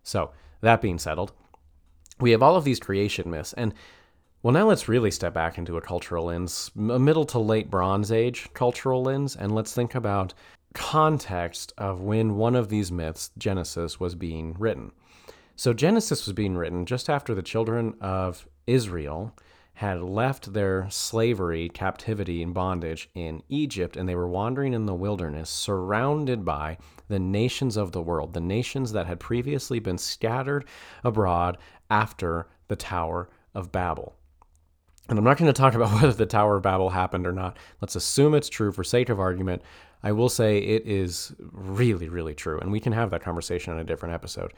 So, 0.03 0.33
that 0.61 0.83
being 0.83 0.99
settled, 0.99 1.33
we 2.23 2.31
have 2.31 2.43
all 2.43 2.57
of 2.57 2.65
these 2.65 2.81
creation 2.81 3.31
myths. 3.31 3.53
And 3.53 3.75
well, 4.43 4.55
now 4.55 4.69
let's 4.69 4.89
really 4.89 5.11
step 5.11 5.35
back 5.35 5.59
into 5.59 5.77
a 5.77 5.81
cultural 5.81 6.27
lens, 6.27 6.71
a 6.77 6.99
middle 6.99 7.27
to 7.27 7.39
late 7.39 7.71
Bronze 7.71 8.11
Age 8.11 8.49
cultural 8.55 9.03
lens, 9.03 9.37
and 9.37 9.55
let's 9.55 9.75
think 9.75 9.95
about 9.95 10.33
context 10.75 11.73
of 11.77 12.01
when 12.01 12.37
one 12.37 12.57
of 12.57 12.69
these 12.69 12.91
myths, 12.91 13.31
Genesis, 13.37 14.01
was 14.01 14.15
being 14.15 14.55
written. 14.59 14.93
So 15.57 15.73
Genesis 15.73 16.27
was 16.27 16.33
being 16.33 16.57
written 16.57 16.87
just 16.87 17.11
after 17.11 17.35
the 17.35 17.43
children 17.43 17.95
of 18.01 18.49
Israel 18.67 19.37
had 19.75 20.01
left 20.01 20.53
their 20.53 20.87
slavery, 20.91 21.69
captivity, 21.69 22.43
and 22.43 22.55
bondage 22.55 23.09
in 23.15 23.43
Egypt, 23.49 23.97
and 23.97 24.09
they 24.09 24.15
were 24.15 24.29
wandering 24.29 24.75
in 24.75 24.87
the 24.87 24.95
wilderness, 24.95 25.51
surrounded 25.51 26.45
by 26.45 26.77
the 27.09 27.19
nations 27.19 27.77
of 27.77 27.93
the 27.93 28.03
world, 28.03 28.33
the 28.33 28.41
nations 28.41 28.93
that 28.93 29.07
had 29.07 29.19
previously 29.19 29.79
been 29.79 29.99
scattered 29.99 30.67
abroad 31.05 31.59
after 31.93 32.49
the 32.69 32.75
Tower 32.75 33.29
of 33.55 33.71
Babel. 33.71 34.17
And 35.11 35.19
I'm 35.19 35.25
not 35.25 35.37
going 35.37 35.53
to 35.53 35.61
talk 35.61 35.75
about 35.75 35.93
whether 36.01 36.13
the 36.15 36.27
Tower 36.27 36.57
of 36.57 36.63
Babel 36.63 36.89
happened 36.89 37.27
or 37.27 37.33
not. 37.33 37.59
Let's 37.83 37.97
assume 37.97 38.35
it's 38.35 38.49
true 38.49 38.73
for 38.73 38.83
sake 38.83 39.11
of 39.11 39.21
argument. 39.21 39.63
I 40.03 40.13
will 40.13 40.31
say 40.31 40.59
it 40.59 40.87
is 40.87 41.35
really, 41.53 42.09
really 42.09 42.35
true. 42.35 42.59
And 42.59 42.73
we 42.73 42.81
can 42.81 42.95
have 42.95 43.11
that 43.11 43.23
conversation 43.23 43.75
on 43.75 43.79
a 43.79 43.85
different 43.85 44.15
episode. 44.15 44.55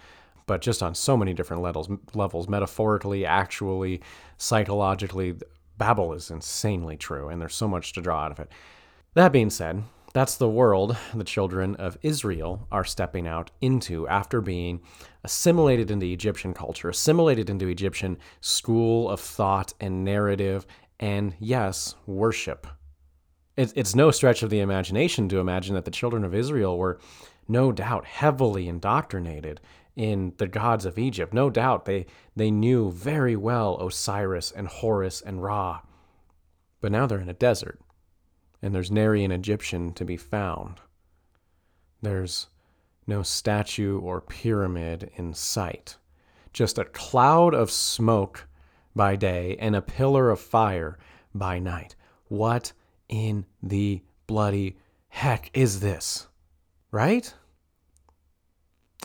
But 0.46 0.60
just 0.60 0.82
on 0.82 0.94
so 0.94 1.16
many 1.16 1.34
different 1.34 1.62
levels, 1.62 1.88
levels 2.14 2.48
metaphorically, 2.48 3.26
actually, 3.26 4.00
psychologically, 4.38 5.34
Babel 5.76 6.12
is 6.12 6.30
insanely 6.30 6.96
true. 6.96 7.28
And 7.30 7.42
there's 7.42 7.54
so 7.54 7.66
much 7.66 7.92
to 7.94 8.00
draw 8.00 8.20
out 8.20 8.30
of 8.30 8.38
it. 8.38 8.48
That 9.14 9.32
being 9.32 9.50
said, 9.50 9.82
that's 10.14 10.36
the 10.36 10.48
world 10.48 10.96
the 11.12 11.24
children 11.24 11.74
of 11.74 11.98
Israel 12.00 12.68
are 12.70 12.84
stepping 12.84 13.26
out 13.26 13.50
into 13.60 14.06
after 14.06 14.40
being 14.40 14.80
assimilated 15.24 15.90
into 15.90 16.06
Egyptian 16.06 16.54
culture, 16.54 16.88
assimilated 16.88 17.50
into 17.50 17.66
Egyptian 17.66 18.16
school 18.40 19.10
of 19.10 19.18
thought 19.18 19.74
and 19.80 20.04
narrative, 20.04 20.66
and 21.00 21.34
yes, 21.40 21.96
worship. 22.06 22.66
It's 23.56 23.94
no 23.94 24.10
stretch 24.10 24.42
of 24.42 24.50
the 24.50 24.60
imagination 24.60 25.28
to 25.28 25.38
imagine 25.38 25.74
that 25.74 25.84
the 25.84 25.90
children 25.90 26.24
of 26.24 26.34
Israel 26.34 26.78
were 26.78 26.98
no 27.46 27.72
doubt 27.72 28.04
heavily 28.04 28.68
indoctrinated 28.68 29.60
in 29.96 30.32
the 30.38 30.48
gods 30.48 30.84
of 30.84 30.98
Egypt. 30.98 31.34
No 31.34 31.50
doubt 31.50 31.84
they, 31.84 32.06
they 32.34 32.50
knew 32.50 32.90
very 32.90 33.36
well 33.36 33.76
Osiris 33.80 34.50
and 34.50 34.66
Horus 34.68 35.20
and 35.20 35.42
Ra. 35.42 35.82
But 36.80 36.92
now 36.92 37.06
they're 37.06 37.20
in 37.20 37.28
a 37.28 37.34
desert 37.34 37.80
and 38.64 38.74
there's 38.74 38.90
nary 38.90 39.22
an 39.22 39.30
Egyptian 39.30 39.92
to 39.92 40.06
be 40.06 40.16
found. 40.16 40.80
There's 42.00 42.46
no 43.06 43.22
statue 43.22 44.00
or 44.00 44.22
pyramid 44.22 45.10
in 45.16 45.34
sight, 45.34 45.98
just 46.54 46.78
a 46.78 46.86
cloud 46.86 47.52
of 47.52 47.70
smoke 47.70 48.48
by 48.96 49.16
day 49.16 49.58
and 49.60 49.76
a 49.76 49.82
pillar 49.82 50.30
of 50.30 50.40
fire 50.40 50.96
by 51.34 51.58
night. 51.58 51.94
What 52.28 52.72
in 53.10 53.44
the 53.62 54.00
bloody 54.26 54.78
heck 55.08 55.50
is 55.52 55.80
this? 55.80 56.28
Right? 56.90 57.34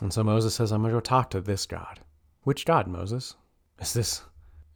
And 0.00 0.10
so 0.10 0.24
Moses 0.24 0.54
says, 0.54 0.72
I'm 0.72 0.80
going 0.80 0.90
to 0.90 0.96
go 0.96 1.00
talk 1.00 1.28
to 1.30 1.40
this 1.42 1.66
God. 1.66 2.00
Which 2.44 2.64
God, 2.64 2.86
Moses? 2.86 3.36
Is 3.78 3.92
this 3.92 4.22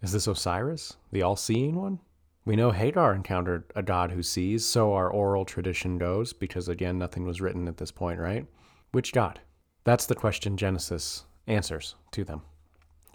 is 0.02 0.12
this 0.12 0.26
Osiris, 0.26 0.98
the 1.10 1.22
all-seeing 1.22 1.74
one? 1.74 2.00
We 2.44 2.56
know 2.56 2.72
Hagar 2.72 3.14
encountered 3.14 3.64
a 3.74 3.82
God 3.82 4.12
who 4.12 4.22
sees, 4.22 4.66
so 4.66 4.92
our 4.92 5.08
oral 5.08 5.44
tradition 5.44 5.96
goes, 5.96 6.32
because 6.32 6.68
again, 6.68 6.98
nothing 6.98 7.24
was 7.24 7.40
written 7.40 7.66
at 7.68 7.78
this 7.78 7.90
point, 7.90 8.20
right? 8.20 8.46
Which 8.92 9.12
God? 9.12 9.40
That's 9.84 10.06
the 10.06 10.14
question 10.14 10.56
Genesis 10.56 11.24
answers 11.46 11.94
to 12.12 12.24
them. 12.24 12.42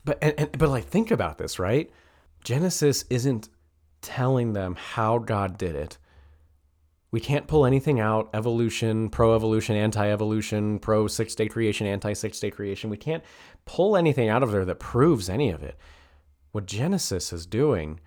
But 0.03 0.17
and, 0.21 0.33
and, 0.37 0.57
but 0.57 0.69
like 0.69 0.85
think 0.85 1.11
about 1.11 1.37
this, 1.37 1.59
right? 1.59 1.91
Genesis 2.43 3.05
isn't 3.09 3.49
telling 4.01 4.53
them 4.53 4.75
how 4.75 5.17
God 5.19 5.57
did 5.57 5.75
it. 5.75 5.97
We 7.11 7.19
can't 7.19 7.47
pull 7.47 7.65
anything 7.65 7.99
out 7.99 8.29
evolution, 8.33 9.09
pro 9.09 9.35
evolution, 9.35 9.75
anti 9.75 10.09
evolution, 10.09 10.79
pro 10.79 11.07
six 11.07 11.35
day 11.35 11.47
creation, 11.47 11.85
anti 11.87 12.13
six 12.13 12.39
day 12.39 12.51
creation. 12.51 12.89
We 12.89 12.97
can't 12.97 13.23
pull 13.65 13.97
anything 13.97 14.29
out 14.29 14.43
of 14.43 14.51
there 14.51 14.65
that 14.65 14.79
proves 14.79 15.29
any 15.29 15.49
of 15.49 15.63
it. 15.63 15.77
What 16.51 16.65
Genesis 16.65 17.33
is 17.33 17.45
doing 17.45 17.99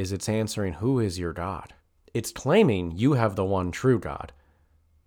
is 0.00 0.12
it's 0.12 0.28
answering, 0.28 0.74
Who 0.74 0.98
is 0.98 1.18
your 1.18 1.32
God? 1.32 1.74
It's 2.12 2.32
claiming 2.32 2.92
you 2.96 3.12
have 3.12 3.36
the 3.36 3.44
one 3.44 3.70
true 3.70 3.98
God, 3.98 4.32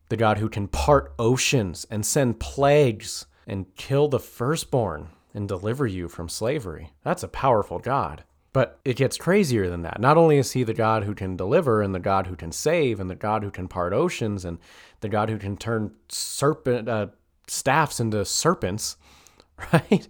the 0.09 0.15
God 0.15 0.37
who 0.37 0.47
can 0.47 0.67
part 0.67 1.13
oceans 1.19 1.85
and 1.89 2.05
send 2.05 2.39
plagues 2.39 3.25
and 3.45 3.75
kill 3.75 4.07
the 4.07 4.19
firstborn 4.19 5.09
and 5.33 5.47
deliver 5.47 5.85
you 5.87 6.07
from 6.07 6.29
slavery. 6.29 6.91
That's 7.03 7.23
a 7.23 7.27
powerful 7.27 7.79
God. 7.79 8.23
But 8.53 8.79
it 8.85 8.97
gets 8.97 9.17
crazier 9.17 9.67
than 9.67 9.81
that. 9.81 9.99
Not 9.99 10.15
only 10.15 10.37
is 10.37 10.51
he 10.51 10.63
the 10.63 10.75
God 10.75 11.03
who 11.03 11.15
can 11.15 11.35
deliver 11.35 11.81
and 11.81 11.93
the 11.93 11.99
God 11.99 12.27
who 12.27 12.35
can 12.35 12.51
save 12.51 12.99
and 12.99 13.09
the 13.09 13.15
God 13.15 13.43
who 13.43 13.49
can 13.49 13.67
part 13.67 13.93
oceans 13.93 14.45
and 14.45 14.59
the 15.01 15.09
God 15.09 15.29
who 15.29 15.39
can 15.39 15.57
turn 15.57 15.95
serpent 16.07 16.87
uh, 16.87 17.07
staffs 17.47 17.99
into 17.99 18.23
serpents, 18.23 18.95
right? 19.73 20.07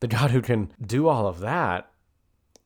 The 0.00 0.08
God 0.08 0.30
who 0.30 0.42
can 0.42 0.72
do 0.80 1.08
all 1.08 1.26
of 1.26 1.40
that 1.40 1.90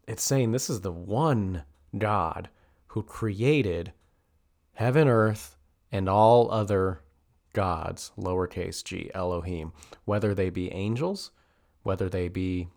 it's 0.07 0.23
saying 0.23 0.53
this 0.53 0.71
is 0.71 0.81
the 0.81 0.93
one 0.93 1.65
God 1.97 2.49
who 2.89 3.03
created 3.03 3.93
heaven, 4.75 5.09
earth, 5.09 5.57
and 5.91 6.09
all 6.09 6.51
other 6.51 7.01
gods, 7.53 8.13
lowercase 8.19 8.83
g, 8.85 9.11
Elohim, 9.15 9.73
whether 10.05 10.35
they 10.35 10.51
be 10.51 10.73
angels, 10.73 11.31
whether 11.83 12.09
they 12.09 12.29
be 12.29 12.69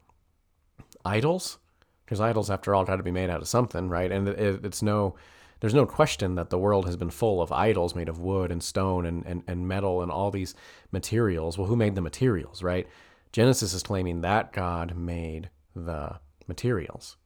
idols, 1.04 1.58
because 2.06 2.22
idols, 2.22 2.50
after 2.50 2.74
all, 2.74 2.86
got 2.86 2.98
to 2.98 3.04
be 3.04 3.12
made 3.12 3.30
out 3.30 3.42
of 3.42 3.48
something, 3.48 3.90
right? 3.90 4.12
And 4.12 4.30
it, 4.30 4.64
it's 4.64 4.82
no, 4.82 5.16
there's 5.60 5.74
no 5.74 5.86
question 5.86 6.36
that 6.36 6.50
the 6.50 6.58
world 6.58 6.86
has 6.86 6.96
been 6.96 7.10
full 7.10 7.42
of 7.42 7.52
idols 7.52 7.96
made 7.96 8.08
of 8.08 8.20
wood 8.20 8.52
and 8.52 8.64
stone 8.64 9.06
and, 9.06 9.26
and, 9.26 9.44
and 9.48 9.68
metal 9.68 10.02
and 10.02 10.12
all 10.12 10.32
these 10.32 10.56
materials. 10.92 11.58
Well, 11.58 11.68
who 11.68 11.76
made 11.76 11.96
the 11.96 12.02
materials, 12.02 12.64
right? 12.64 12.88
Genesis 13.32 13.74
is 13.74 13.84
claiming 13.84 14.22
that 14.22 14.54
God 14.54 14.96
made 14.96 15.50
the 15.76 16.20
materials. 16.48 17.18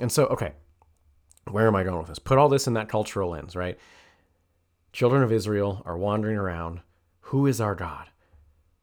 And 0.00 0.10
so, 0.10 0.26
okay, 0.26 0.52
where 1.50 1.66
am 1.66 1.76
I 1.76 1.84
going 1.84 1.98
with 1.98 2.08
this? 2.08 2.18
Put 2.18 2.38
all 2.38 2.48
this 2.48 2.66
in 2.66 2.74
that 2.74 2.88
cultural 2.88 3.30
lens, 3.30 3.56
right? 3.56 3.78
Children 4.92 5.22
of 5.22 5.32
Israel 5.32 5.82
are 5.84 5.96
wandering 5.96 6.36
around. 6.36 6.80
Who 7.20 7.46
is 7.46 7.60
our 7.60 7.74
God? 7.74 8.08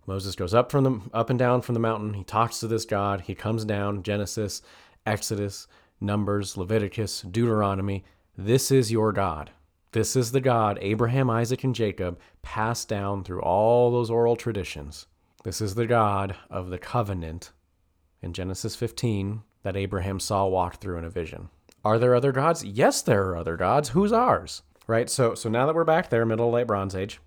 Moses 0.05 0.35
goes 0.35 0.53
up 0.53 0.69
from 0.69 0.83
the 0.83 1.01
up 1.13 1.29
and 1.29 1.39
down 1.39 1.61
from 1.61 1.73
the 1.73 1.79
mountain. 1.79 2.13
He 2.13 2.23
talks 2.23 2.59
to 2.59 2.67
this 2.67 2.85
God. 2.85 3.21
He 3.21 3.35
comes 3.35 3.63
down. 3.63 4.03
Genesis, 4.03 4.61
Exodus, 5.05 5.67
Numbers, 6.01 6.57
Leviticus, 6.57 7.21
Deuteronomy. 7.21 8.03
This 8.37 8.71
is 8.71 8.91
your 8.91 9.11
God. 9.13 9.51
This 9.93 10.15
is 10.15 10.31
the 10.31 10.41
God 10.41 10.77
Abraham, 10.81 11.29
Isaac, 11.29 11.63
and 11.63 11.75
Jacob 11.75 12.19
passed 12.41 12.89
down 12.89 13.23
through 13.23 13.41
all 13.41 13.91
those 13.91 14.09
oral 14.09 14.35
traditions. 14.35 15.05
This 15.43 15.61
is 15.61 15.75
the 15.75 15.85
God 15.85 16.35
of 16.49 16.69
the 16.69 16.79
covenant 16.79 17.51
in 18.21 18.33
Genesis 18.33 18.75
15, 18.75 19.43
that 19.63 19.75
Abraham 19.75 20.19
saw 20.19 20.45
walked 20.45 20.81
through 20.81 20.97
in 20.97 21.03
a 21.03 21.09
vision. 21.09 21.49
Are 21.83 21.99
there 21.99 22.15
other 22.15 22.31
gods? 22.31 22.63
Yes, 22.63 23.01
there 23.01 23.29
are 23.29 23.37
other 23.37 23.57
gods. 23.57 23.89
Who's 23.89 24.13
ours? 24.13 24.61
Right? 24.87 25.09
So 25.09 25.33
so 25.35 25.49
now 25.49 25.65
that 25.65 25.75
we're 25.75 25.83
back 25.83 26.09
there, 26.09 26.25
middle 26.25 26.51
late 26.51 26.67
bronze 26.67 26.95
age, 26.95 27.19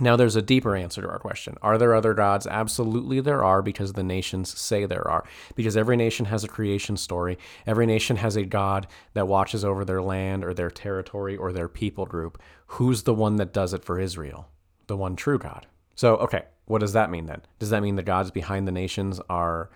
now 0.00 0.16
there's 0.16 0.36
a 0.36 0.42
deeper 0.42 0.76
answer 0.76 1.02
to 1.02 1.08
our 1.08 1.18
question. 1.18 1.56
Are 1.60 1.76
there 1.76 1.94
other 1.94 2.14
gods? 2.14 2.46
Absolutely 2.46 3.20
there 3.20 3.42
are 3.42 3.62
because 3.62 3.94
the 3.94 4.02
nations 4.02 4.56
say 4.56 4.86
there 4.86 5.06
are. 5.08 5.24
Because 5.56 5.76
every 5.76 5.96
nation 5.96 6.26
has 6.26 6.44
a 6.44 6.48
creation 6.48 6.96
story. 6.96 7.36
Every 7.66 7.86
nation 7.86 8.16
has 8.16 8.36
a 8.36 8.44
god 8.44 8.86
that 9.14 9.26
watches 9.26 9.64
over 9.64 9.84
their 9.84 10.02
land 10.02 10.44
or 10.44 10.54
their 10.54 10.70
territory 10.70 11.36
or 11.36 11.52
their 11.52 11.68
people 11.68 12.06
group. 12.06 12.40
Who's 12.66 13.02
the 13.02 13.14
one 13.14 13.36
that 13.36 13.52
does 13.52 13.74
it 13.74 13.84
for 13.84 13.98
Israel? 13.98 14.48
The 14.86 14.96
one 14.96 15.16
true 15.16 15.38
God. 15.38 15.66
So, 15.96 16.16
okay, 16.18 16.44
what 16.66 16.78
does 16.78 16.92
that 16.92 17.10
mean 17.10 17.26
then? 17.26 17.42
Does 17.58 17.70
that 17.70 17.82
mean 17.82 17.96
the 17.96 18.02
gods 18.02 18.30
behind 18.30 18.68
the 18.68 18.72
nations 18.72 19.20
are 19.28 19.68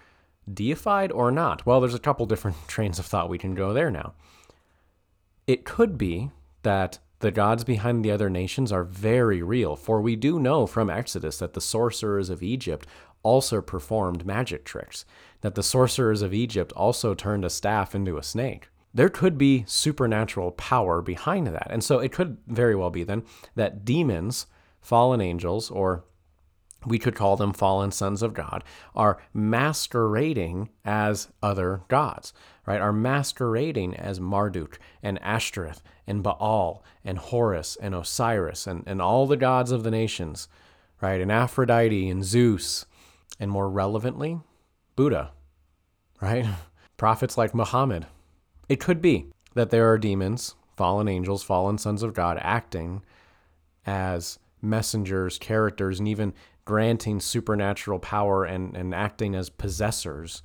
deified 0.53 1.13
or 1.13 1.31
not? 1.31 1.65
Well, 1.67 1.81
there's 1.81 1.95
a 1.95 2.01
couple 2.01 2.27
different 2.27 2.57
trains 2.69 2.99
of 2.99 3.07
thought 3.07 3.29
we 3.29 3.39
can 3.39 3.55
go 3.55 3.73
there 3.73 3.91
now. 3.91 4.15
It 5.47 5.65
could 5.65 5.99
be 5.99 6.31
that 6.63 6.99
the 7.19 7.31
gods 7.31 7.65
behind 7.65 8.05
the 8.05 8.11
other 8.11 8.29
nations 8.29 8.73
are 8.73 8.85
very 8.85 9.43
real, 9.43 9.77
for 9.77 10.01
we 10.01 10.17
do 10.17 10.39
know 10.39 10.67
from 10.67 10.91
Exodus 10.91 11.39
that 11.39 11.55
the 11.55 11.61
sorcerers 11.61 12.31
of 12.31 12.43
Egypt 12.43 12.87
also 13.23 13.61
performed 13.61 14.27
magic 14.27 14.65
tricks, 14.65 15.05
that 15.41 15.55
the 15.55 15.63
sorcerers 15.63 16.23
of 16.23 16.35
Egypt 16.35 16.73
also 16.73 17.15
turned 17.15 17.45
a 17.45 17.51
staff 17.51 17.95
into 17.95 18.19
a 18.19 18.23
snake. 18.23 18.69
There 18.95 19.09
could 19.09 19.39
be 19.39 19.65
supernatural 19.67 20.51
power 20.53 21.01
behind 21.01 21.47
that. 21.47 21.69
And 21.71 21.83
so 21.83 21.99
it 21.99 22.13
could 22.13 22.39
very 22.47 22.75
well 22.75 22.91
be 22.91 23.05
then 23.05 23.23
that 23.55 23.85
demons, 23.85 24.47
fallen 24.81 25.21
angels, 25.21 25.71
or 25.71 26.05
we 26.87 26.99
could 26.99 27.15
call 27.15 27.37
them 27.37 27.53
fallen 27.53 27.91
sons 27.91 28.23
of 28.23 28.35
God, 28.35 28.65
are 28.95 29.23
masquerading 29.33 30.71
as 30.85 31.29
other 31.43 31.83
gods, 31.89 32.33
right? 32.67 32.81
Are 32.81 32.93
masquerading 32.93 33.97
as 33.97 34.21
Marduk 34.21 34.79
and 35.03 35.21
Ashtoreth 35.23 35.83
and 36.07 36.23
Baal 36.23 36.83
and 37.05 37.19
Horus 37.19 37.77
and 37.81 37.95
Osiris 37.95 38.67
and, 38.67 38.85
and 38.87 39.01
all 39.01 39.27
the 39.27 39.37
gods 39.37 39.71
of 39.71 39.83
the 39.83 39.91
nations, 39.91 40.49
right? 41.01 41.21
And 41.21 41.33
Aphrodite 41.33 42.09
and 42.09 42.25
Zeus, 42.25 42.87
and 43.39 43.51
more 43.51 43.69
relevantly, 43.69 44.41
Buddha, 44.97 45.33
right? 46.21 46.47
Prophets 46.97 47.37
like 47.37 47.55
Muhammad. 47.55 48.07
It 48.69 48.81
could 48.81 49.03
be 49.03 49.27
that 49.55 49.71
there 49.71 49.91
are 49.91 49.99
demons, 49.99 50.55
fallen 50.77 51.09
angels, 51.09 51.43
fallen 51.43 51.79
sons 51.79 52.03
of 52.03 52.15
God 52.15 52.39
acting 52.41 53.03
as 53.85 54.39
messengers, 54.63 55.39
characters, 55.39 55.99
and 55.99 56.09
even 56.09 56.33
granting 56.65 57.21
supernatural 57.21 57.99
power 57.99 58.45
and, 58.45 58.77
and 58.77 58.95
acting 58.95 59.35
as 59.35 59.51
possessors 59.51 60.43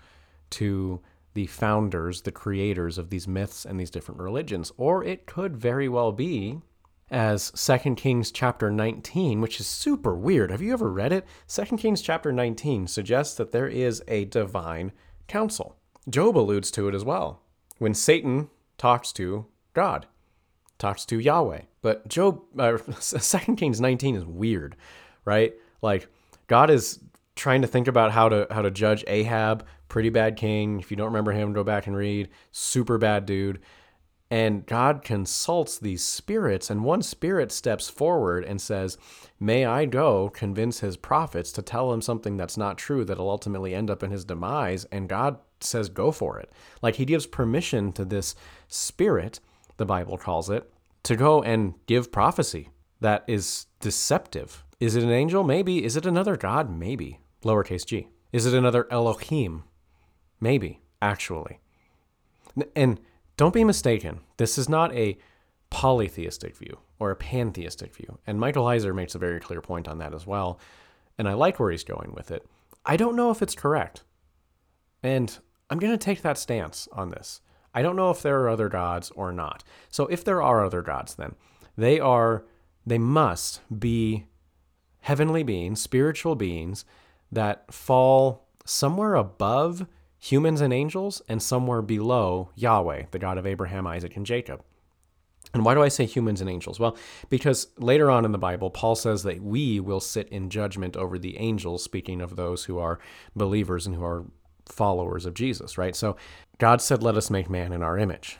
to 0.49 1.01
the 1.33 1.45
founders, 1.45 2.21
the 2.21 2.31
creators 2.31 2.97
of 2.97 3.09
these 3.09 3.27
myths 3.27 3.65
and 3.65 3.79
these 3.79 3.91
different 3.91 4.19
religions. 4.19 4.71
Or 4.77 5.03
it 5.03 5.27
could 5.27 5.55
very 5.55 5.87
well 5.87 6.11
be 6.11 6.61
as 7.09 7.51
2 7.51 7.95
Kings 7.95 8.31
chapter 8.31 8.71
19, 8.71 9.39
which 9.39 9.59
is 9.59 9.67
super 9.67 10.15
weird. 10.15 10.51
Have 10.51 10.61
you 10.61 10.73
ever 10.73 10.91
read 10.91 11.13
it? 11.13 11.25
2 11.47 11.77
Kings 11.77 12.01
chapter 12.01 12.31
19 12.31 12.87
suggests 12.87 13.35
that 13.35 13.51
there 13.51 13.67
is 13.67 14.03
a 14.07 14.25
divine 14.25 14.91
council. 15.27 15.77
Job 16.09 16.37
alludes 16.37 16.71
to 16.71 16.87
it 16.87 16.95
as 16.95 17.05
well. 17.05 17.41
When 17.77 17.93
Satan 17.93 18.49
talks 18.77 19.11
to 19.13 19.45
God, 19.73 20.07
talks 20.79 21.05
to 21.05 21.19
Yahweh. 21.19 21.61
But 21.81 22.07
Job, 22.07 22.41
uh, 22.57 22.77
2 22.99 23.55
Kings 23.55 23.79
19 23.79 24.15
is 24.15 24.25
weird, 24.25 24.75
right? 25.23 25.53
Like 25.81 26.07
God 26.47 26.69
is 26.69 26.99
trying 27.35 27.61
to 27.61 27.67
think 27.67 27.87
about 27.87 28.11
how 28.11 28.29
to 28.29 28.47
how 28.51 28.61
to 28.61 28.71
judge 28.71 29.03
Ahab, 29.07 29.65
pretty 29.87 30.09
bad 30.09 30.35
king. 30.35 30.79
If 30.79 30.91
you 30.91 30.97
don't 30.97 31.07
remember 31.07 31.31
him, 31.31 31.53
go 31.53 31.63
back 31.63 31.87
and 31.87 31.95
read. 31.95 32.29
Super 32.51 32.97
bad 32.97 33.25
dude. 33.25 33.59
And 34.29 34.65
God 34.65 35.03
consults 35.03 35.79
these 35.79 36.03
spirits, 36.03 36.69
and 36.69 36.83
one 36.83 37.01
spirit 37.01 37.49
steps 37.49 37.89
forward 37.89 38.43
and 38.43 38.59
says, 38.59 38.97
May 39.39 39.65
I 39.65 39.85
go 39.85 40.29
convince 40.29 40.81
his 40.81 40.97
prophets 40.97 41.53
to 41.53 41.61
tell 41.61 41.93
him 41.93 42.01
something 42.01 42.35
that's 42.35 42.57
not 42.57 42.77
true 42.77 43.05
that'll 43.05 43.29
ultimately 43.29 43.73
end 43.73 43.89
up 43.89 44.03
in 44.03 44.11
his 44.11 44.25
demise? 44.25 44.83
And 44.91 45.07
God 45.07 45.37
says, 45.61 45.87
Go 45.87 46.11
for 46.11 46.39
it. 46.39 46.51
Like 46.81 46.95
he 46.95 47.05
gives 47.05 47.25
permission 47.25 47.93
to 47.93 48.03
this 48.03 48.35
spirit, 48.67 49.39
the 49.77 49.85
Bible 49.85 50.17
calls 50.17 50.49
it, 50.49 50.69
to 51.03 51.15
go 51.15 51.41
and 51.41 51.75
give 51.85 52.11
prophecy 52.11 52.69
that 52.99 53.23
is 53.27 53.67
deceptive. 53.79 54.65
Is 54.79 54.95
it 54.95 55.03
an 55.03 55.11
angel? 55.11 55.43
Maybe. 55.43 55.83
Is 55.83 55.95
it 55.95 56.05
another 56.05 56.37
God? 56.37 56.69
Maybe. 56.69 57.19
Lowercase 57.43 57.85
g. 57.85 58.07
Is 58.31 58.45
it 58.45 58.53
another 58.53 58.87
Elohim? 58.91 59.63
Maybe, 60.39 60.81
actually. 61.01 61.59
And 62.75 62.99
don't 63.37 63.53
be 63.53 63.63
mistaken, 63.63 64.21
this 64.37 64.57
is 64.57 64.67
not 64.67 64.93
a 64.93 65.17
polytheistic 65.69 66.55
view 66.55 66.79
or 66.99 67.11
a 67.11 67.15
pantheistic 67.15 67.95
view. 67.95 68.19
And 68.25 68.39
Michael 68.39 68.65
Heiser 68.65 68.93
makes 68.93 69.15
a 69.15 69.19
very 69.19 69.39
clear 69.39 69.61
point 69.61 69.87
on 69.87 69.97
that 69.99 70.13
as 70.13 70.25
well. 70.25 70.59
And 71.17 71.27
I 71.27 71.33
like 71.33 71.59
where 71.59 71.71
he's 71.71 71.83
going 71.83 72.13
with 72.15 72.31
it. 72.31 72.45
I 72.85 72.97
don't 72.97 73.15
know 73.15 73.31
if 73.31 73.41
it's 73.41 73.55
correct. 73.55 74.03
And 75.03 75.37
I'm 75.69 75.79
going 75.79 75.93
to 75.93 75.97
take 75.97 76.21
that 76.21 76.37
stance 76.37 76.87
on 76.91 77.09
this. 77.09 77.41
I 77.73 77.81
don't 77.81 77.95
know 77.95 78.09
if 78.09 78.21
there 78.21 78.39
are 78.41 78.49
other 78.49 78.69
gods 78.69 79.11
or 79.11 79.31
not. 79.31 79.63
So 79.89 80.07
if 80.07 80.23
there 80.23 80.41
are 80.41 80.65
other 80.65 80.81
gods, 80.81 81.15
then 81.15 81.35
they 81.77 81.99
are, 81.99 82.45
they 82.85 82.97
must 82.97 83.61
be 83.79 84.25
heavenly 85.07 85.41
beings, 85.41 85.81
spiritual 85.81 86.35
beings 86.35 86.83
that 87.31 87.73
fall 87.73 88.45
somewhere 88.65 89.15
above 89.15 89.87
humans 90.19 90.59
and 90.59 90.73
angels 90.73 91.21
and 91.29 91.41
somewhere 91.41 91.81
below 91.81 92.49
Yahweh, 92.55 93.03
the 93.11 93.19
God 93.19 93.37
of 93.37 93.47
Abraham, 93.47 93.87
Isaac, 93.87 94.17
and 94.17 94.25
Jacob. 94.25 94.61
And 95.53 95.63
why 95.63 95.75
do 95.75 95.81
I 95.81 95.87
say 95.87 96.05
humans 96.05 96.41
and 96.41 96.49
angels? 96.49 96.77
Well, 96.77 96.97
because 97.29 97.67
later 97.77 98.11
on 98.11 98.25
in 98.25 98.33
the 98.33 98.37
Bible, 98.37 98.69
Paul 98.69 98.95
says 98.95 99.23
that 99.23 99.41
we 99.41 99.79
will 99.79 100.01
sit 100.01 100.27
in 100.27 100.49
judgment 100.49 100.97
over 100.97 101.17
the 101.17 101.37
angels, 101.37 101.85
speaking 101.85 102.19
of 102.19 102.35
those 102.35 102.65
who 102.65 102.77
are 102.77 102.99
believers 103.33 103.87
and 103.87 103.95
who 103.95 104.03
are 104.03 104.25
followers 104.65 105.25
of 105.25 105.35
Jesus, 105.35 105.77
right? 105.77 105.95
So 105.95 106.17
God 106.57 106.81
said, 106.81 107.01
Let 107.01 107.15
us 107.15 107.29
make 107.29 107.49
man 107.49 107.71
in 107.71 107.81
our 107.81 107.97
image. 107.97 108.39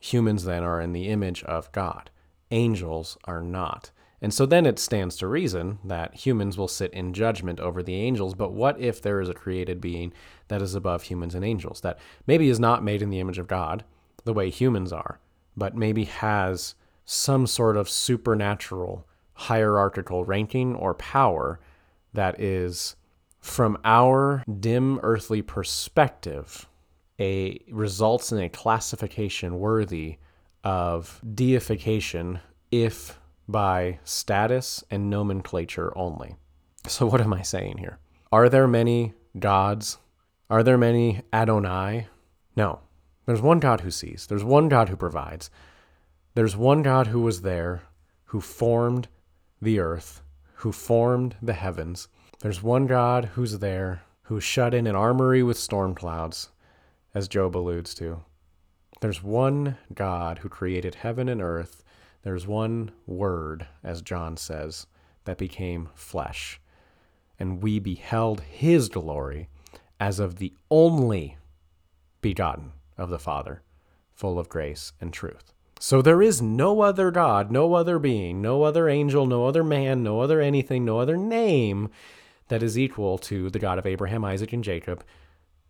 Humans 0.00 0.42
then 0.42 0.64
are 0.64 0.80
in 0.80 0.92
the 0.92 1.10
image 1.10 1.44
of 1.44 1.70
God, 1.70 2.10
angels 2.50 3.16
are 3.22 3.40
not. 3.40 3.92
And 4.20 4.34
so 4.34 4.46
then 4.46 4.66
it 4.66 4.78
stands 4.78 5.16
to 5.16 5.28
reason 5.28 5.78
that 5.84 6.14
humans 6.14 6.58
will 6.58 6.68
sit 6.68 6.92
in 6.92 7.12
judgment 7.12 7.60
over 7.60 7.82
the 7.82 7.94
angels. 7.94 8.34
But 8.34 8.52
what 8.52 8.80
if 8.80 9.00
there 9.00 9.20
is 9.20 9.28
a 9.28 9.34
created 9.34 9.80
being 9.80 10.12
that 10.48 10.60
is 10.60 10.74
above 10.74 11.04
humans 11.04 11.34
and 11.34 11.44
angels, 11.44 11.80
that 11.82 11.98
maybe 12.26 12.48
is 12.48 12.58
not 12.58 12.82
made 12.82 13.00
in 13.00 13.10
the 13.10 13.20
image 13.20 13.38
of 13.38 13.46
God 13.46 13.84
the 14.24 14.32
way 14.32 14.50
humans 14.50 14.92
are, 14.92 15.20
but 15.56 15.76
maybe 15.76 16.04
has 16.04 16.74
some 17.04 17.46
sort 17.46 17.76
of 17.76 17.88
supernatural 17.88 19.06
hierarchical 19.34 20.24
ranking 20.24 20.74
or 20.74 20.94
power 20.94 21.60
that 22.12 22.40
is, 22.40 22.96
from 23.38 23.78
our 23.84 24.42
dim 24.58 24.98
earthly 25.04 25.42
perspective, 25.42 26.68
a 27.20 27.60
results 27.70 28.32
in 28.32 28.38
a 28.38 28.48
classification 28.48 29.58
worthy 29.58 30.18
of 30.64 31.20
deification 31.34 32.40
if 32.72 33.18
by 33.48 33.98
status 34.04 34.84
and 34.90 35.08
nomenclature 35.08 35.92
only. 35.96 36.36
So, 36.86 37.06
what 37.06 37.20
am 37.20 37.32
I 37.32 37.42
saying 37.42 37.78
here? 37.78 37.98
Are 38.30 38.48
there 38.48 38.68
many 38.68 39.14
gods? 39.38 39.98
Are 40.50 40.62
there 40.62 40.78
many 40.78 41.22
Adonai? 41.32 42.08
No. 42.54 42.80
There's 43.26 43.42
one 43.42 43.60
God 43.60 43.82
who 43.82 43.90
sees, 43.90 44.26
there's 44.26 44.44
one 44.44 44.68
God 44.68 44.88
who 44.88 44.96
provides, 44.96 45.50
there's 46.34 46.56
one 46.56 46.82
God 46.82 47.08
who 47.08 47.20
was 47.20 47.42
there, 47.42 47.82
who 48.24 48.40
formed 48.40 49.08
the 49.60 49.80
earth, 49.80 50.22
who 50.54 50.72
formed 50.72 51.36
the 51.42 51.52
heavens. 51.52 52.08
There's 52.40 52.62
one 52.62 52.86
God 52.86 53.26
who's 53.34 53.58
there, 53.58 54.02
who's 54.22 54.44
shut 54.44 54.72
in 54.72 54.86
an 54.86 54.96
armory 54.96 55.42
with 55.42 55.58
storm 55.58 55.94
clouds, 55.94 56.48
as 57.14 57.28
Job 57.28 57.56
alludes 57.56 57.94
to. 57.96 58.22
There's 59.00 59.22
one 59.22 59.76
God 59.92 60.38
who 60.38 60.48
created 60.48 60.96
heaven 60.96 61.28
and 61.28 61.42
earth 61.42 61.84
there's 62.28 62.46
one 62.46 62.90
word, 63.06 63.66
as 63.82 64.02
John 64.02 64.36
says, 64.36 64.86
that 65.24 65.38
became 65.38 65.88
flesh, 65.94 66.60
and 67.38 67.62
we 67.62 67.78
beheld 67.78 68.42
his 68.42 68.90
glory 68.90 69.48
as 69.98 70.20
of 70.20 70.36
the 70.36 70.52
only 70.70 71.38
begotten 72.20 72.72
of 72.98 73.08
the 73.08 73.18
Father, 73.18 73.62
full 74.12 74.38
of 74.38 74.50
grace 74.50 74.92
and 75.00 75.10
truth. 75.10 75.54
So 75.80 76.02
there 76.02 76.20
is 76.20 76.42
no 76.42 76.82
other 76.82 77.10
God, 77.10 77.50
no 77.50 77.72
other 77.72 77.98
being, 77.98 78.42
no 78.42 78.62
other 78.62 78.90
angel, 78.90 79.24
no 79.24 79.46
other 79.46 79.64
man, 79.64 80.02
no 80.02 80.20
other 80.20 80.42
anything, 80.42 80.84
no 80.84 80.98
other 80.98 81.16
name 81.16 81.88
that 82.48 82.62
is 82.62 82.78
equal 82.78 83.16
to 83.20 83.48
the 83.48 83.58
God 83.58 83.78
of 83.78 83.86
Abraham, 83.86 84.22
Isaac, 84.22 84.52
and 84.52 84.62
Jacob, 84.62 85.02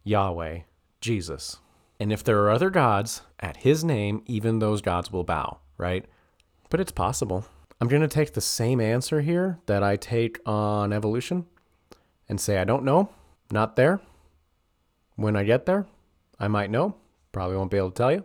Yahweh, 0.03 0.62
Jesus. 1.01 1.59
And 2.01 2.12
if 2.12 2.25
there 2.25 2.40
are 2.40 2.51
other 2.51 2.71
gods, 2.71 3.23
at 3.38 3.59
his 3.59 3.85
name, 3.85 4.23
even 4.27 4.59
those 4.59 4.83
gods 4.83 5.12
will 5.12 5.23
bow, 5.23 5.59
right? 5.77 6.05
But 6.68 6.81
it's 6.81 6.92
possible. 6.92 7.46
I'm 7.81 7.88
going 7.88 8.02
to 8.02 8.09
take 8.09 8.33
the 8.33 8.40
same 8.40 8.81
answer 8.81 9.20
here 9.20 9.59
that 9.66 9.83
I 9.83 9.96
take 9.96 10.40
on 10.46 10.92
evolution 10.92 11.46
and 12.28 12.40
say, 12.40 12.59
I 12.59 12.64
don't 12.64 12.85
know, 12.85 13.11
not 13.50 13.76
there. 13.76 14.00
When 15.16 15.37
I 15.37 15.44
get 15.44 15.66
there, 15.66 15.87
I 16.38 16.48
might 16.48 16.70
know. 16.70 16.96
Probably 17.33 17.57
won't 17.57 17.70
be 17.70 17.76
able 17.76 17.90
to 17.90 17.96
tell 17.96 18.12
you. 18.12 18.24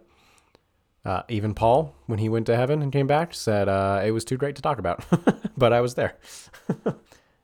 Uh, 1.06 1.23
even 1.27 1.53
Paul, 1.53 1.95
when 2.06 2.19
he 2.19 2.29
went 2.29 2.45
to 2.45 2.56
heaven 2.56 2.82
and 2.82 2.91
came 2.91 3.08
back, 3.08 3.34
said 3.34 3.67
uh, 3.67 4.01
it 4.03 4.12
was 4.12 4.23
too 4.23 4.38
great 4.38 4.56
to 4.56 4.62
talk 4.62 4.79
about, 4.79 5.06
but 5.58 5.73
I 5.73 5.82
was 5.82 5.95
there. 5.95 6.15